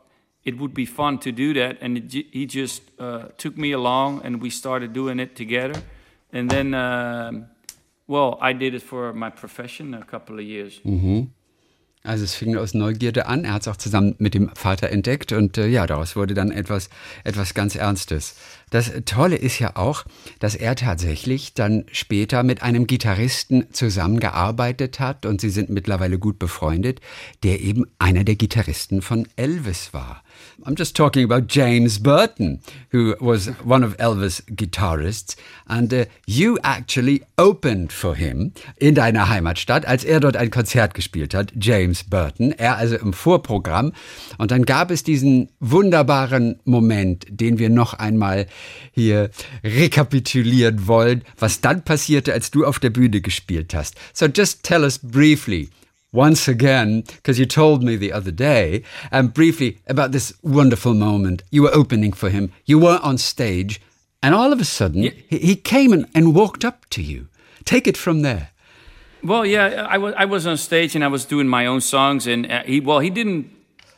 [0.46, 4.22] it would be fun to do that, and it, he just uh, took me along,
[4.24, 5.82] and we started doing it together,
[6.32, 6.74] and then.
[6.74, 7.48] Um,
[8.08, 10.82] well, I did it for my profession a couple of years.
[12.04, 13.46] Also es fing aus Neugierde an.
[13.46, 16.52] Er hat es auch zusammen mit dem Vater entdeckt und äh, ja, daraus wurde dann
[16.52, 16.90] etwas,
[17.24, 18.36] etwas ganz Ernstes.
[18.70, 20.06] Das Tolle ist ja auch,
[20.38, 26.38] dass er tatsächlich dann später mit einem Gitarristen zusammengearbeitet hat und sie sind mittlerweile gut
[26.38, 27.02] befreundet,
[27.44, 30.22] der eben einer der Gitarristen von Elvis war.
[30.64, 35.36] I'm just talking about James Burton, who was one of Elvis' guitarists,
[35.68, 40.94] and uh, you actually opened for him in deiner Heimatstadt, als er dort ein Konzert
[40.94, 43.92] gespielt hat, James Burton, er also im Vorprogramm.
[44.38, 48.48] Und dann gab es diesen wunderbaren Moment, den wir noch einmal
[48.92, 49.32] hier
[49.64, 53.96] rekapitulieren wollen, was dann passierte, als du auf der Bühne gespielt hast.
[54.14, 55.70] So just tell us briefly
[56.12, 61.44] once again, because you told me the other day, um, briefly about this wonderful moment.
[61.52, 63.82] You were opening for him, you were on stage,
[64.24, 67.28] and all of a sudden, he, he came and, and walked up to you.
[67.66, 68.50] Take it from there.
[69.24, 72.28] Well, yeah, I was I was on stage and I was doing my own songs,
[72.28, 73.50] and uh, he well he didn't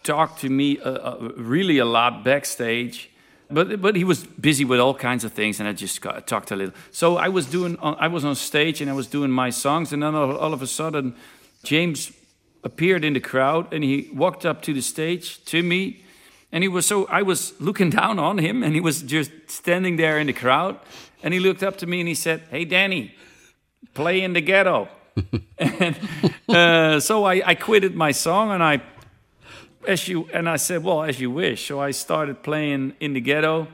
[0.03, 3.09] talk to me uh, uh, really a lot backstage,
[3.49, 6.51] but but he was busy with all kinds of things, and I just got, talked
[6.51, 6.73] a little.
[6.91, 9.91] So I was doing, uh, I was on stage and I was doing my songs,
[9.91, 11.13] and then all, all of a sudden,
[11.67, 12.13] James
[12.63, 16.01] appeared in the crowd, and he walked up to the stage to me,
[16.49, 19.97] and he was so I was looking down on him, and he was just standing
[19.97, 20.79] there in the crowd,
[21.21, 23.13] and he looked up to me and he said, "Hey, Danny,
[23.93, 24.87] play in the ghetto."
[25.57, 25.99] and
[26.47, 28.81] uh, so I, I quitted my song and I
[29.85, 31.67] as you and I said, well, as you wish.
[31.67, 33.67] So I started playing in the ghetto,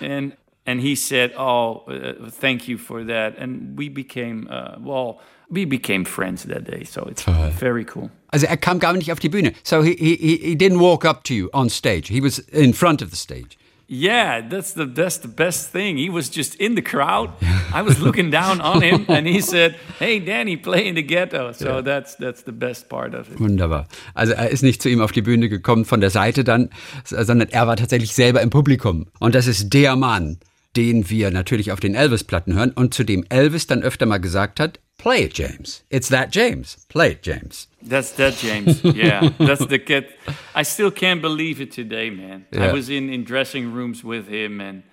[0.00, 5.20] and and he said, oh, uh, thank you for that, and we became uh, well,
[5.52, 6.84] we became friends that day.
[6.84, 7.24] So it's
[7.58, 8.10] very cool.
[8.28, 9.52] Also er kam gar nicht auf die Bühne.
[9.62, 12.08] So he, he, he didn't walk up to you on stage.
[12.08, 13.58] He was in front of the stage.
[13.88, 15.98] Yeah, that's the that's the best thing.
[15.98, 17.30] He was just in the crowd.
[17.74, 21.52] I was looking down on him, and he said, "Hey, Danny, play in the ghetto."
[21.52, 23.38] So that's that's the best part of it.
[23.38, 23.86] Wunderbar.
[24.14, 26.70] Also er ist nicht zu ihm auf die Bühne gekommen von der Seite dann,
[27.04, 29.08] sondern er war tatsächlich selber im Publikum.
[29.18, 30.38] Und das ist der Mann,
[30.74, 34.58] den wir natürlich auf den Elvis-Platten hören und zu dem Elvis dann öfter mal gesagt
[34.58, 35.82] hat, Play it, James.
[35.90, 36.86] It's that James.
[36.88, 37.66] Play it, James.
[37.82, 38.84] That's that James.
[38.94, 40.14] Yeah, that's the kid.
[40.54, 42.46] I still can't believe it today, man.
[42.52, 42.66] Yeah.
[42.66, 44.84] I was in, in dressing rooms with him, and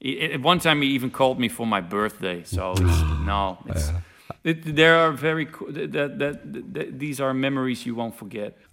[0.00, 2.44] he, at one time he even called me for my birthday.
[2.44, 2.80] So it's,
[3.26, 3.94] no, it's, it,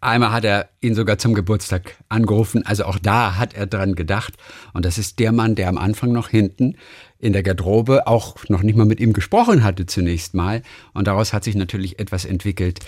[0.01, 4.33] Einmal hat er ihn sogar zum Geburtstag angerufen, also auch da hat er dran gedacht.
[4.73, 6.75] Und das ist der Mann, der am Anfang noch hinten
[7.19, 10.63] in der Garderobe auch noch nicht mal mit ihm gesprochen hatte zunächst mal.
[10.93, 12.79] Und daraus hat sich natürlich etwas entwickelt,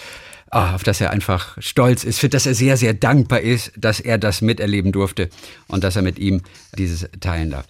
[0.50, 4.00] ah, auf das er einfach stolz ist, für das er sehr, sehr dankbar ist, dass
[4.00, 5.30] er das miterleben durfte
[5.68, 6.42] und dass er mit ihm
[6.78, 7.68] dieses teilen darf.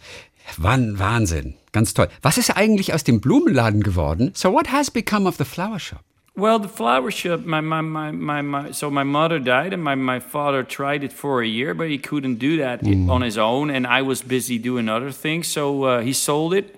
[0.57, 2.07] Wann Wahnsinn, ganz toll.
[2.21, 4.31] Was ist eigentlich aus dem Blumenladen geworden?
[4.33, 6.01] So what has become of the flower shop?
[6.33, 9.95] Well, the flower shop, my, my, my, my, my so my mother died and my,
[9.95, 13.37] my father tried it for a year, but he couldn't do that i- on his
[13.37, 13.69] own.
[13.69, 15.47] And I was busy doing other things.
[15.49, 16.73] So uh, he sold it.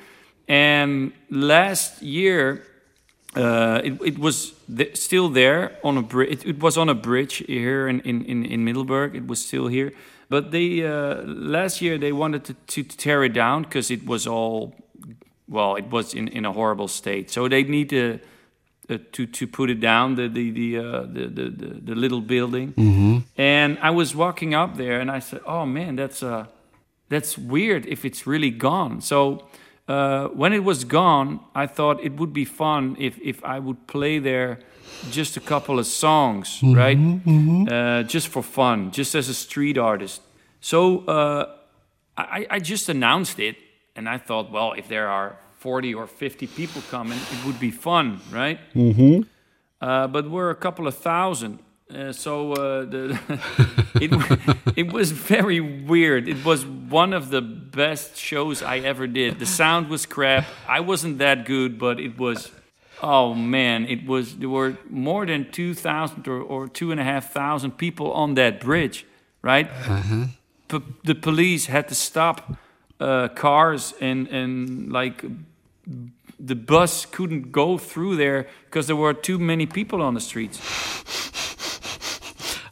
[0.48, 2.64] And last year,
[3.36, 6.32] uh, it, it was th- still there on a bridge.
[6.32, 9.16] It, it was on a bridge here in, in, in, in Middleburg.
[9.16, 9.94] It was still here.
[10.30, 14.26] But they uh, last year they wanted to, to tear it down because it was
[14.26, 14.74] all
[15.54, 17.30] well, it was in, in a horrible state.
[17.32, 18.20] So they need to
[18.90, 22.22] uh, to to put it down the the the, uh, the, the, the the little
[22.22, 22.74] building.
[23.38, 26.46] And I was walking up there, and I said, "Oh man, that's uh
[27.10, 29.48] that's weird if it's really gone." So.
[29.86, 33.86] Uh, when it was gone, I thought it would be fun if, if I would
[33.86, 34.60] play there
[35.12, 36.98] just a couple of songs, right?
[37.68, 40.22] Uh, just for fun, just as a street artist.
[40.62, 41.46] So uh,
[42.16, 43.58] I, I just announced it,
[43.96, 47.72] and I thought, well, if there are 40 or 50 people coming, it would be
[47.72, 48.60] fun, right?
[48.76, 49.22] Mm-hmm.
[49.80, 51.60] Uh, but we're a couple of thousand.
[51.90, 53.18] Uh, so uh, the,
[53.96, 54.12] it,
[54.76, 56.28] it was very weird.
[56.28, 59.40] It was one of the best shows I ever did.
[59.40, 60.46] The sound was crap.
[60.68, 62.52] I wasn't that good, but it was.
[63.02, 64.38] Oh man, it was.
[64.38, 68.36] There were more than two thousand or, or two and a half thousand people on
[68.36, 69.06] that bridge,
[69.42, 69.70] right?
[70.68, 72.58] P- the police had to stop
[73.00, 75.26] uh, cars and and like
[76.40, 80.60] the bus couldn't go through there because there were too many people on the streets.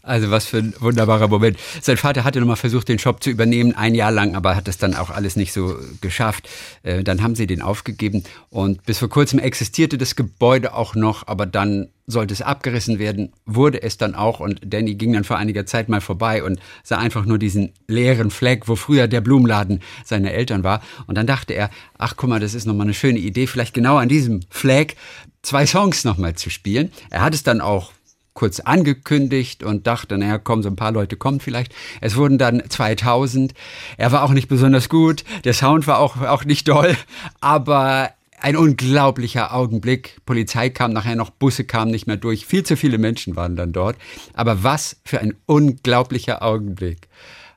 [0.03, 1.57] Also was für ein wunderbarer Moment.
[1.81, 4.77] Sein Vater hatte nochmal versucht, den Shop zu übernehmen, ein Jahr lang, aber hat es
[4.77, 6.49] dann auch alles nicht so geschafft.
[6.81, 11.27] Äh, Dann haben sie den aufgegeben und bis vor kurzem existierte das Gebäude auch noch,
[11.27, 15.37] aber dann sollte es abgerissen werden, wurde es dann auch und Danny ging dann vor
[15.37, 19.81] einiger Zeit mal vorbei und sah einfach nur diesen leeren Fleck, wo früher der Blumenladen
[20.03, 23.19] seiner Eltern war und dann dachte er, ach guck mal, das ist nochmal eine schöne
[23.19, 24.95] Idee, vielleicht genau an diesem Fleck
[25.41, 26.91] zwei Songs nochmal zu spielen.
[27.09, 27.91] Er hat es dann auch
[28.33, 31.73] kurz angekündigt und dachte, naja, komm, so ein paar Leute kommen vielleicht.
[31.99, 33.53] Es wurden dann 2000.
[33.97, 35.23] Er war auch nicht besonders gut.
[35.43, 36.95] Der Sound war auch, auch nicht doll.
[37.41, 40.19] Aber ein unglaublicher Augenblick.
[40.25, 42.45] Polizei kam nachher noch, Busse kamen nicht mehr durch.
[42.45, 43.97] Viel zu viele Menschen waren dann dort.
[44.33, 47.07] Aber was für ein unglaublicher Augenblick.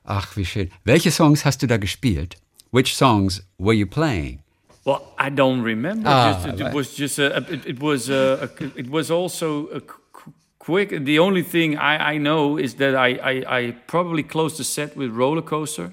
[0.03, 0.69] Ach, wie schön.
[0.83, 2.35] Welche Songs hast du da gespielt?
[2.71, 4.39] Which songs were you playing?
[4.83, 6.07] Well, I don't remember.
[6.07, 9.81] Ah, just, it, was just a, it, it was a, it was also a
[10.65, 10.89] quick.
[11.05, 14.95] The only thing I, I know is that I, I, I probably closed the set
[14.97, 15.91] with Roller Coaster,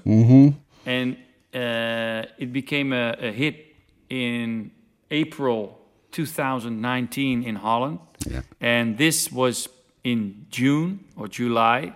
[0.85, 1.17] and
[1.53, 3.55] uh, it became a, a hit
[4.09, 4.71] in
[5.11, 5.79] April
[6.11, 7.99] 2019 in Holland,
[8.29, 8.41] Yeah.
[8.61, 9.69] and this was
[10.03, 11.93] in June or July,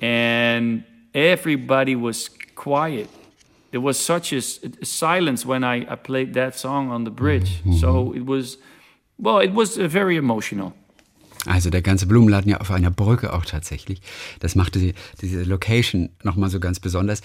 [0.00, 0.84] and
[1.14, 3.08] everybody was quiet.
[3.70, 4.40] There was such a
[4.84, 7.60] silence when I, I played that song on the bridge.
[7.80, 8.56] So it was,
[9.18, 10.72] well, it was uh, very emotional.
[11.48, 14.02] Also der ganze Blumenladen ja auf einer Brücke auch tatsächlich.
[14.40, 17.22] Das machte die, diese Location nochmal so ganz besonders.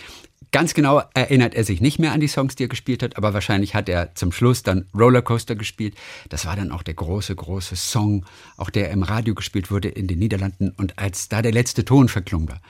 [0.51, 3.33] Ganz genau erinnert er sich nicht mehr an die Songs, die er gespielt hat, aber
[3.33, 5.95] wahrscheinlich hat er zum Schluss dann Rollercoaster gespielt.
[6.29, 10.07] Das war dann auch der große, große Song, auch der im Radio gespielt wurde in
[10.07, 10.69] den Niederlanden.
[10.69, 12.61] Und als da der letzte Ton verklungen war,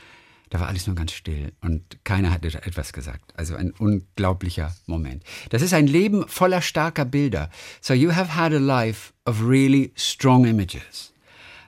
[0.49, 3.33] da war alles nur ganz still und keiner hatte etwas gesagt.
[3.35, 5.23] Also ein unglaublicher Moment.
[5.49, 7.49] Das ist ein Leben voller starker Bilder.
[7.81, 11.12] So you have had a life of really strong images.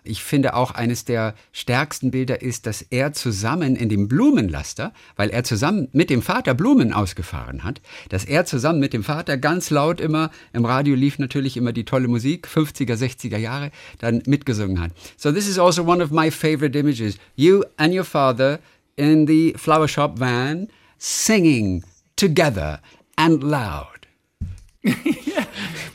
[0.06, 5.30] Ich finde auch eines der stärksten Bilder ist, dass er zusammen in dem Blumenlaster, weil
[5.30, 9.70] er zusammen mit dem Vater Blumen ausgefahren hat, dass er zusammen mit dem Vater ganz
[9.70, 14.80] laut immer, im Radio lief natürlich immer die tolle Musik, 50er, 60er Jahre, dann mitgesungen
[14.80, 14.92] hat.
[15.18, 17.18] So this is also one of my favorite images.
[17.36, 18.60] You and your father
[18.96, 21.84] in the flower shop van singing
[22.16, 22.80] together
[23.16, 24.08] and loud.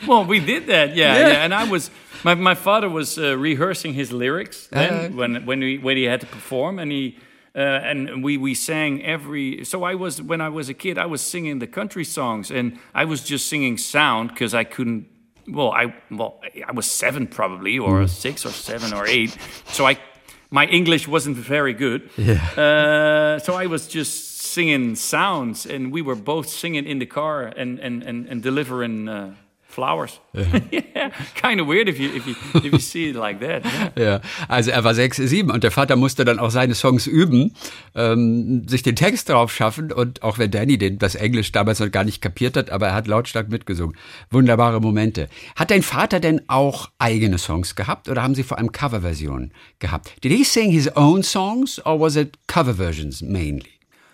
[0.07, 1.45] Well, we did that, yeah, yeah.
[1.45, 1.91] And I was,
[2.25, 5.09] my, my father was uh, rehearsing his lyrics then Uh.
[5.17, 7.17] when when we when he had to perform, and he
[7.57, 9.65] uh, and we we sang every.
[9.65, 12.73] So I was when I was a kid, I was singing the country songs, and
[12.95, 15.05] I was just singing sound because I couldn't.
[15.49, 19.37] Well, I well I was seven probably, or six or seven or eight,
[19.73, 19.97] so I.
[20.53, 22.41] My English wasn't very good, Yeah.
[22.59, 27.53] uh, so I was just singing sounds, and we were both singing in the car
[27.57, 29.35] and and and, and delivering uh,
[29.71, 30.21] flowers.
[30.35, 31.11] yeah,
[31.41, 33.65] kind of weird if you if you if you see it like that.
[33.65, 33.91] Yeah.
[34.11, 37.55] Ja, also er war sechs, sieben und der Vater musste dann auch seine Songs üben,
[37.95, 41.91] ähm, sich den Text drauf schaffen und auch wenn Danny den, das Englisch damals noch
[41.91, 43.97] gar nicht kapiert hat, aber er hat lautstark mitgesungen.
[44.31, 45.29] Wunderbare Momente.
[45.55, 50.13] Hat dein Vater denn auch eigene Songs gehabt oder haben sie vor allem Coverversionen gehabt?
[50.25, 53.71] Did he sing his own songs or was it cover versions mainly?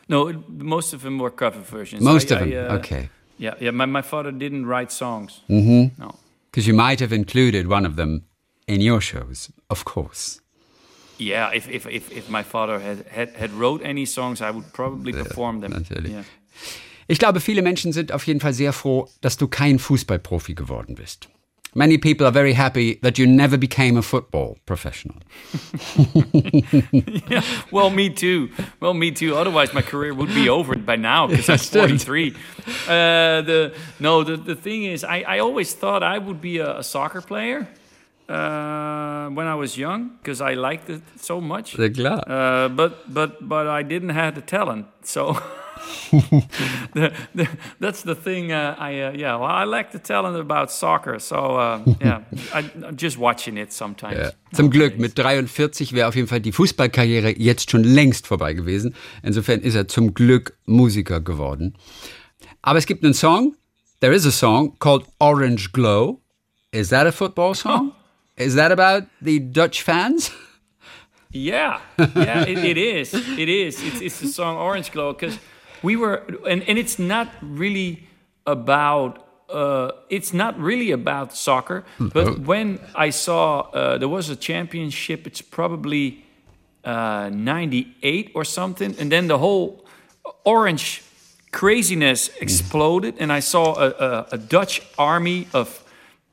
[0.08, 2.02] No, most of them were cover versions.
[2.02, 3.08] Most I- of I, them, uh, okay.
[3.38, 3.72] Yeah, yeah.
[3.72, 5.42] My my father didn't write songs.
[5.48, 6.00] Mm-hmm.
[6.02, 6.14] No.
[6.50, 8.22] Because you might have included one of them
[8.66, 10.40] in your shows, of course.
[11.18, 14.72] Yeah, if if if, if my father had, had had wrote any songs, I would
[14.72, 15.72] probably perform them.
[15.72, 16.12] natürlich.
[16.12, 16.24] Yeah.
[17.08, 20.96] Ich glaube, viele Menschen sind auf jeden Fall sehr froh, dass du kein Fußballprofi geworden
[20.96, 21.28] bist.
[21.76, 25.16] Many people are very happy that you never became a football professional.
[27.28, 27.42] yeah.
[27.70, 28.48] Well, me too.
[28.80, 29.36] Well, me too.
[29.36, 32.30] Otherwise, my career would be over by now because I'm 43.
[32.32, 32.34] Uh,
[33.42, 36.82] the no, the, the thing is, I, I always thought I would be a, a
[36.82, 37.68] soccer player
[38.26, 41.76] uh, when I was young because I liked it so much.
[41.76, 42.24] Sehr klar.
[42.26, 45.36] Uh, but but but I didn't have the talent, so.
[47.80, 48.52] that's the thing.
[48.52, 49.36] Uh, I uh, yeah.
[49.36, 52.20] Well, I like the talent about soccer, so uh, yeah.
[52.54, 54.18] I, I'm just watching it sometimes.
[54.18, 54.30] Ja.
[54.52, 58.94] Zum Glück, mit 43 wäre auf jeden Fall die Fußballkarriere jetzt schon längst vorbei gewesen.
[59.22, 61.74] Insofern ist er zum Glück Musiker geworden.
[62.62, 63.56] Aber es gibt einen Song.
[64.00, 66.20] There is a song called Orange Glow.
[66.70, 67.92] Is that a football song?
[68.36, 70.30] Is that about the Dutch fans?
[71.30, 73.12] Yeah, yeah, it, it is.
[73.14, 73.82] It is.
[73.82, 75.38] It's, it's the song Orange Glow because
[75.82, 78.06] we were, and, and it's not really
[78.46, 79.22] about.
[79.48, 85.24] Uh, it's not really about soccer, but when I saw uh, there was a championship,
[85.24, 86.24] it's probably
[86.84, 89.84] uh, '98 or something, and then the whole
[90.44, 91.02] orange
[91.52, 95.84] craziness exploded, and I saw a, a, a Dutch army of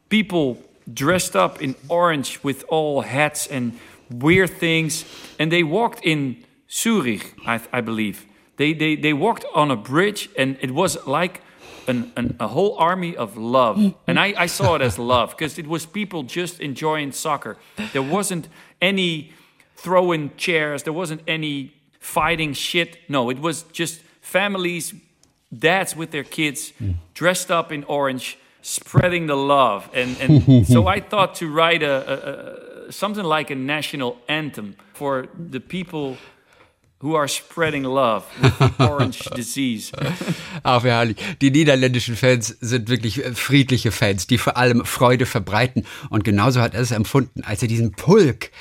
[0.10, 0.58] people
[0.92, 3.80] dressed up in orange with all hats and
[4.10, 5.06] weird things,
[5.40, 8.26] and they walked in Zurich, I, I believe.
[8.58, 11.42] They, they, they walked on a bridge, and it was like
[11.88, 13.78] an, an, a whole army of love.
[13.78, 13.98] Mm-hmm.
[14.08, 17.58] And I, I saw it as love because it was people just enjoying soccer.
[17.92, 18.48] There wasn't
[18.82, 19.34] any
[19.76, 22.98] throwing chairs, there wasn't any fighting shit.
[23.10, 24.94] No, it was just families,
[25.58, 26.96] dads with their kids, mm.
[27.14, 29.90] dressed up in orange, spreading the love.
[29.94, 34.76] And, and so I thought to write a, a, a, something like a national anthem
[34.94, 36.18] for the people
[37.04, 39.92] who are spreading love with the orange disease.
[40.64, 41.18] Ach, wie herrlich.
[41.42, 45.86] Die niederländischen Fans sind wirklich äh, friedliche Fans, die vor allem Freude verbreiten.
[46.10, 48.52] Und genauso hat er es empfunden, als er diesen Pulk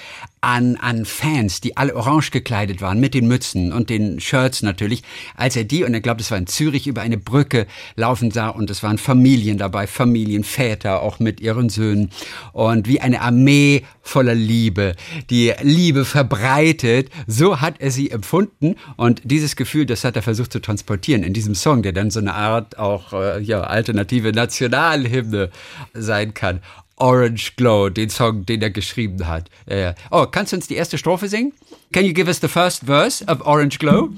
[0.42, 5.04] an, an Fans, die alle orange gekleidet waren, mit den Mützen und den Shirts natürlich,
[5.36, 8.48] als er die, und er glaubt, es war in Zürich, über eine Brücke laufen sah
[8.48, 12.10] und es waren Familien dabei, Familienväter, auch mit ihren Söhnen.
[12.52, 14.96] Und wie eine Armee voller Liebe,
[15.30, 18.74] die Liebe verbreitet, so hat er sie empfunden.
[18.96, 22.18] Und dieses Gefühl, das hat er versucht zu transportieren in diesem Song, der dann so
[22.18, 25.50] eine Art auch äh, ja, alternative Nationalhymne
[25.94, 26.60] sein kann.
[27.02, 29.50] Orange Glow, den Song, den er geschrieben hat.
[29.68, 29.94] Ja, ja.
[30.12, 31.52] Oh, kannst du uns die erste Strophe singen?
[31.92, 34.10] Can you give us the first verse of Orange Glow?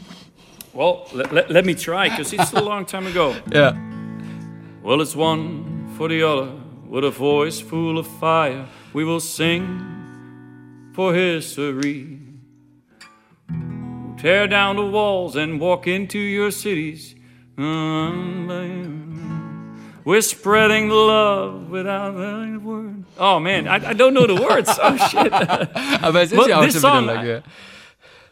[0.75, 3.35] Well, let, let, let me try because it's a long time ago.
[3.53, 3.75] Yeah.
[4.83, 6.53] Well, it's one for the other
[6.87, 8.67] with a voice full of fire.
[8.93, 9.81] We will sing
[10.95, 12.19] for history.
[14.19, 17.15] Tear down the walls and walk into your cities.
[20.05, 23.05] We're spreading the love without a word.
[23.19, 24.71] Oh man, I, I don't know the words.
[24.83, 25.33] Oh shit.
[25.33, 27.43] Aber es ist Well, ja auch this schon song- wieder lange.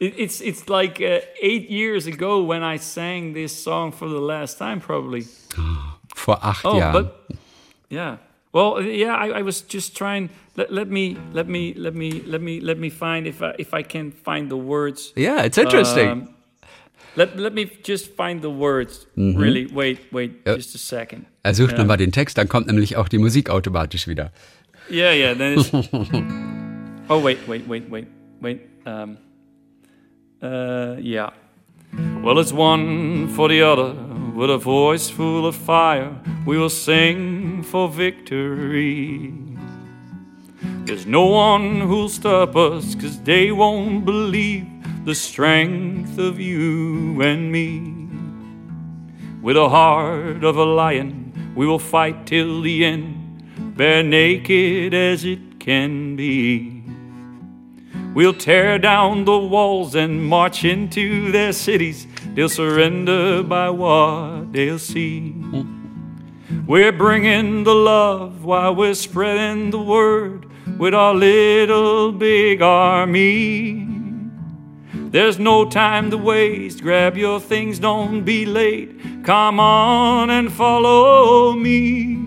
[0.00, 4.20] It, it's it's like uh, eight years ago when I sang this song for the
[4.20, 5.22] last time, probably.
[6.16, 6.92] Vor acht Oh, Jahren.
[6.92, 7.36] but
[7.88, 8.16] yeah.
[8.52, 10.28] Well, yeah, I, I was just trying.
[10.56, 13.72] Let, let me let me let me let me let me find if I if
[13.72, 15.12] I can find the words.
[15.16, 16.08] yeah, it's interesting.
[16.10, 16.34] Um,
[17.16, 19.06] let let me just find the words.
[19.16, 20.56] Really, wait, wait, Ja.
[20.56, 21.26] just a second.
[21.42, 21.78] er sucht ja.
[21.78, 24.32] nochmal den Text, dann kommt nämlich auch die Musik automatisch wieder.
[24.90, 25.34] Yeah, yeah.
[25.34, 25.72] Then it's.
[27.08, 28.06] oh wait, wait, wait, wait,
[28.40, 28.60] wait.
[28.84, 29.16] Um.
[30.42, 31.32] Uh, yeah.
[32.22, 33.94] Well, it's one for the other
[34.34, 36.10] with a voice full of fire.
[36.46, 39.32] We will sing for victory.
[40.84, 44.66] There's no one who'll stop us, cause they won't believe
[45.04, 48.08] the strength of you and me.
[49.42, 55.24] With a heart of a lion, we will fight till the end, bare naked as
[55.24, 56.84] it can be.
[58.14, 62.06] We'll tear down the walls and march into their cities.
[62.34, 65.34] They'll surrender by what they'll see.
[66.66, 70.46] We're bringing the love while we're spreading the word
[70.78, 74.01] with our little big army.
[75.12, 76.82] There's no time to waste.
[76.82, 79.22] Grab your things, don't be late.
[79.24, 82.26] Come on and follow me.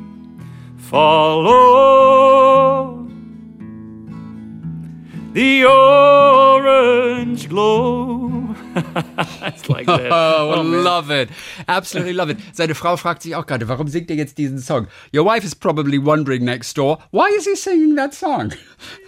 [0.77, 1.95] Follow
[5.33, 8.34] the orange glow.
[9.45, 10.11] it's like that.
[10.11, 10.83] Oh, man.
[10.83, 11.29] love it.
[11.67, 12.37] Absolutely love it.
[12.53, 14.87] Seine Frau fragt sich auch gerade, warum singt er jetzt diesen Song?
[15.13, 18.51] Your wife is probably wondering next door, why is he singing that song?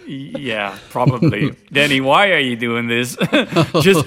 [0.06, 1.54] Yeah, probably.
[1.72, 3.16] Danny, why are you doing this?
[3.82, 4.04] Just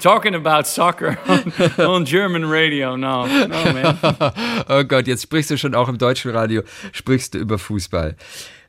[0.00, 2.96] talking about soccer on, on German radio.
[2.96, 3.98] No, no, man.
[4.68, 8.16] Oh Gott, jetzt sprichst du schon auch im deutschen Radio, sprichst du über Fußball.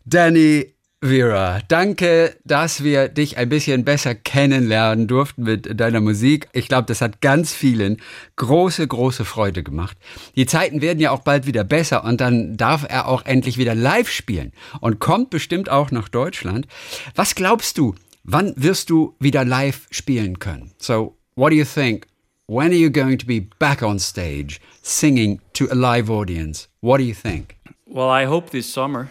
[0.06, 6.50] Danny Vera, danke, dass wir dich ein bisschen besser kennenlernen durften mit deiner Musik.
[6.52, 8.02] Ich glaube, das hat ganz vielen
[8.36, 9.96] große, große Freude gemacht.
[10.36, 13.76] Die Zeiten werden ja auch bald wieder besser und dann darf er auch endlich wieder
[13.76, 16.68] live spielen und kommt bestimmt auch nach Deutschland.
[17.16, 17.96] Was glaubst du,
[18.26, 20.74] wann wirst du wieder live spielen können?
[20.80, 22.08] So, what do you think?
[22.48, 26.68] When are you going to be back on stage singing to a live audience?
[26.82, 27.56] What do you think?
[27.86, 29.08] Well, I hope this summer.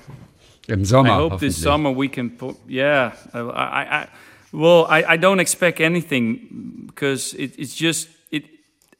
[0.69, 1.11] Im Sommer.
[1.11, 2.57] I hope this summer we can put.
[2.69, 4.07] Yeah, I, I, I
[4.53, 8.45] well, I, I don't expect anything because it, it's just it.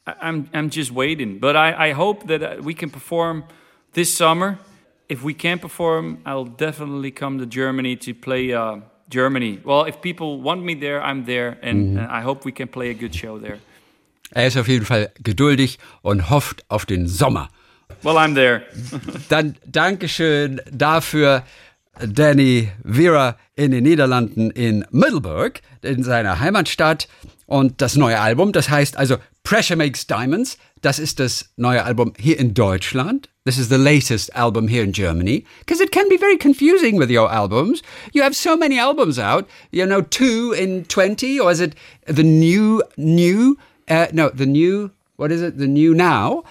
[0.05, 3.43] I'm I'm just waiting, but I, I hope that uh, we can perform
[3.93, 4.57] this summer.
[5.07, 9.59] If we can't perform, I'll definitely come to Germany to play uh, Germany.
[9.63, 12.89] Well, if people want me there, I'm there, and uh, I hope we can play
[12.89, 13.59] a good show there.
[14.31, 17.49] Er ist auf jeden Fall geduldig und hofft auf den Sommer.
[18.01, 18.63] Well, I'm there.
[19.29, 21.43] Dann Dankeschön dafür,
[21.99, 27.07] Danny Vera in den Niederlanden in Middelburg, in seiner Heimatstadt.
[27.45, 30.57] Und das neue Album, das heißt also Pressure Makes Diamonds.
[30.81, 33.27] Das ist das neue Album hier in Deutschland.
[33.43, 35.45] This is the latest album here in Germany.
[35.59, 37.81] Because it can be very confusing with your albums.
[38.13, 39.47] You have so many albums out.
[39.71, 41.73] You know, two in 20, or is it
[42.05, 43.57] the new, new,
[43.89, 45.57] uh, no, the new, what is it?
[45.57, 46.43] The new now?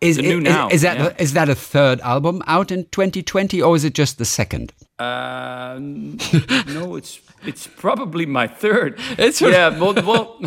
[0.00, 1.12] Is, New is- Now, is that yeah.
[1.18, 4.72] is that a third album out in 2020 or is it just the second?
[4.98, 5.78] Uh,
[6.68, 8.98] no, it's it's probably my third.
[9.18, 10.40] It's- yeah, well, well,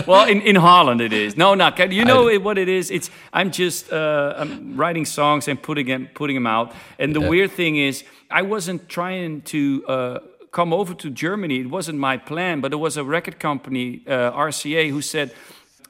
[0.06, 1.36] well, in, in Holland it is.
[1.36, 2.90] No, not you know it, what it is.
[2.90, 6.72] It's I'm just uh, I'm writing songs and putting them putting them out.
[6.98, 9.84] And the weird thing is, I wasn't trying to.
[9.86, 10.18] Uh,
[10.54, 11.60] Come over to Germany.
[11.60, 15.32] It wasn't my plan, but it was a record company, uh, RCA, who said,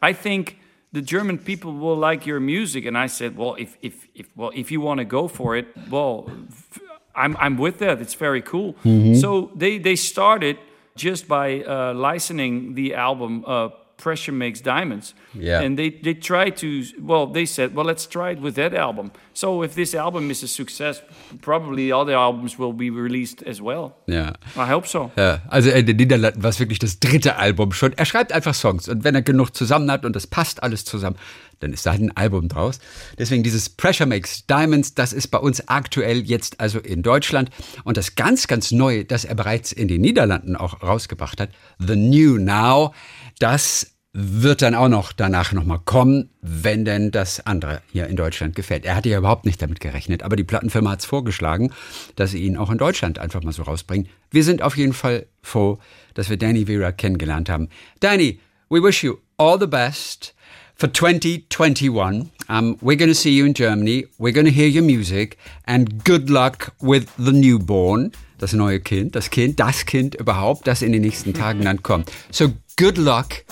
[0.01, 0.57] "I think
[0.93, 4.51] the German people will like your music." And I said, "Well, if if if well,
[4.55, 6.81] if you want to go for it, well, f-
[7.15, 8.01] I'm I'm with that.
[8.01, 8.75] It's very cool."
[9.15, 10.57] So they they started
[10.97, 13.69] just by uh, licensing the album uh,
[14.03, 15.65] "Pressure Makes Diamonds," Yeah.
[15.65, 16.67] and they they tried to.
[17.01, 20.43] Well, they said, "Well, let's try it with that album." So if this album is
[20.43, 21.03] a success,
[21.41, 23.93] probably other albums will be released as well.
[24.07, 24.33] Ja.
[24.57, 25.11] I hope so.
[25.17, 27.93] Ja, also in den Niederlanden war es wirklich das dritte Album schon.
[27.95, 31.17] Er schreibt einfach Songs und wenn er genug zusammen hat und das passt alles zusammen,
[31.61, 32.81] dann ist da halt ein Album draus.
[33.19, 37.51] Deswegen dieses Pressure Makes Diamonds, das ist bei uns aktuell jetzt also in Deutschland
[37.85, 41.97] und das ganz, ganz Neue, das er bereits in den Niederlanden auch rausgebracht hat, The
[41.97, 42.95] New Now,
[43.39, 48.55] das wird dann auch noch danach nochmal kommen, wenn denn das andere hier in Deutschland
[48.55, 48.85] gefällt.
[48.85, 51.73] Er hatte ja überhaupt nicht damit gerechnet, aber die Plattenfirma hat es vorgeschlagen,
[52.17, 54.09] dass sie ihn auch in Deutschland einfach mal so rausbringen.
[54.31, 55.79] Wir sind auf jeden Fall froh,
[56.13, 57.71] dass wir Danny Vera kennengelernt haben.
[58.01, 58.39] Danny,
[58.69, 60.35] we wish you all the best
[60.75, 62.31] for 2021.
[62.51, 64.07] Um, we're going to see you in Germany.
[64.19, 69.17] We're going to hear your music and good luck with the newborn, das neue Kind,
[69.17, 72.13] das Kind, das Kind überhaupt, das in den nächsten Tagen dann kommt.
[72.31, 73.45] So good luck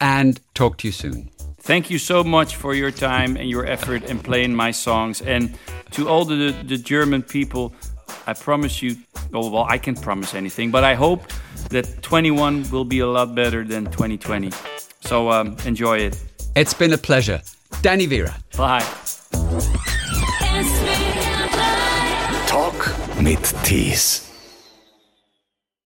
[0.00, 1.30] and talk to you soon.
[1.58, 5.22] Thank you so much for your time and your effort in playing my songs.
[5.22, 5.56] And
[5.92, 7.72] to all the, the German people,
[8.26, 8.96] I promise you,
[9.32, 11.22] oh, well, I can't promise anything, but I hope
[11.70, 14.50] that 21 will be a lot better than 2020.
[15.00, 16.22] So um, enjoy it.
[16.54, 17.40] It's been a pleasure.
[17.82, 18.34] Danny Vera.
[18.56, 18.84] Bye.
[22.46, 24.23] Talk mit Tees.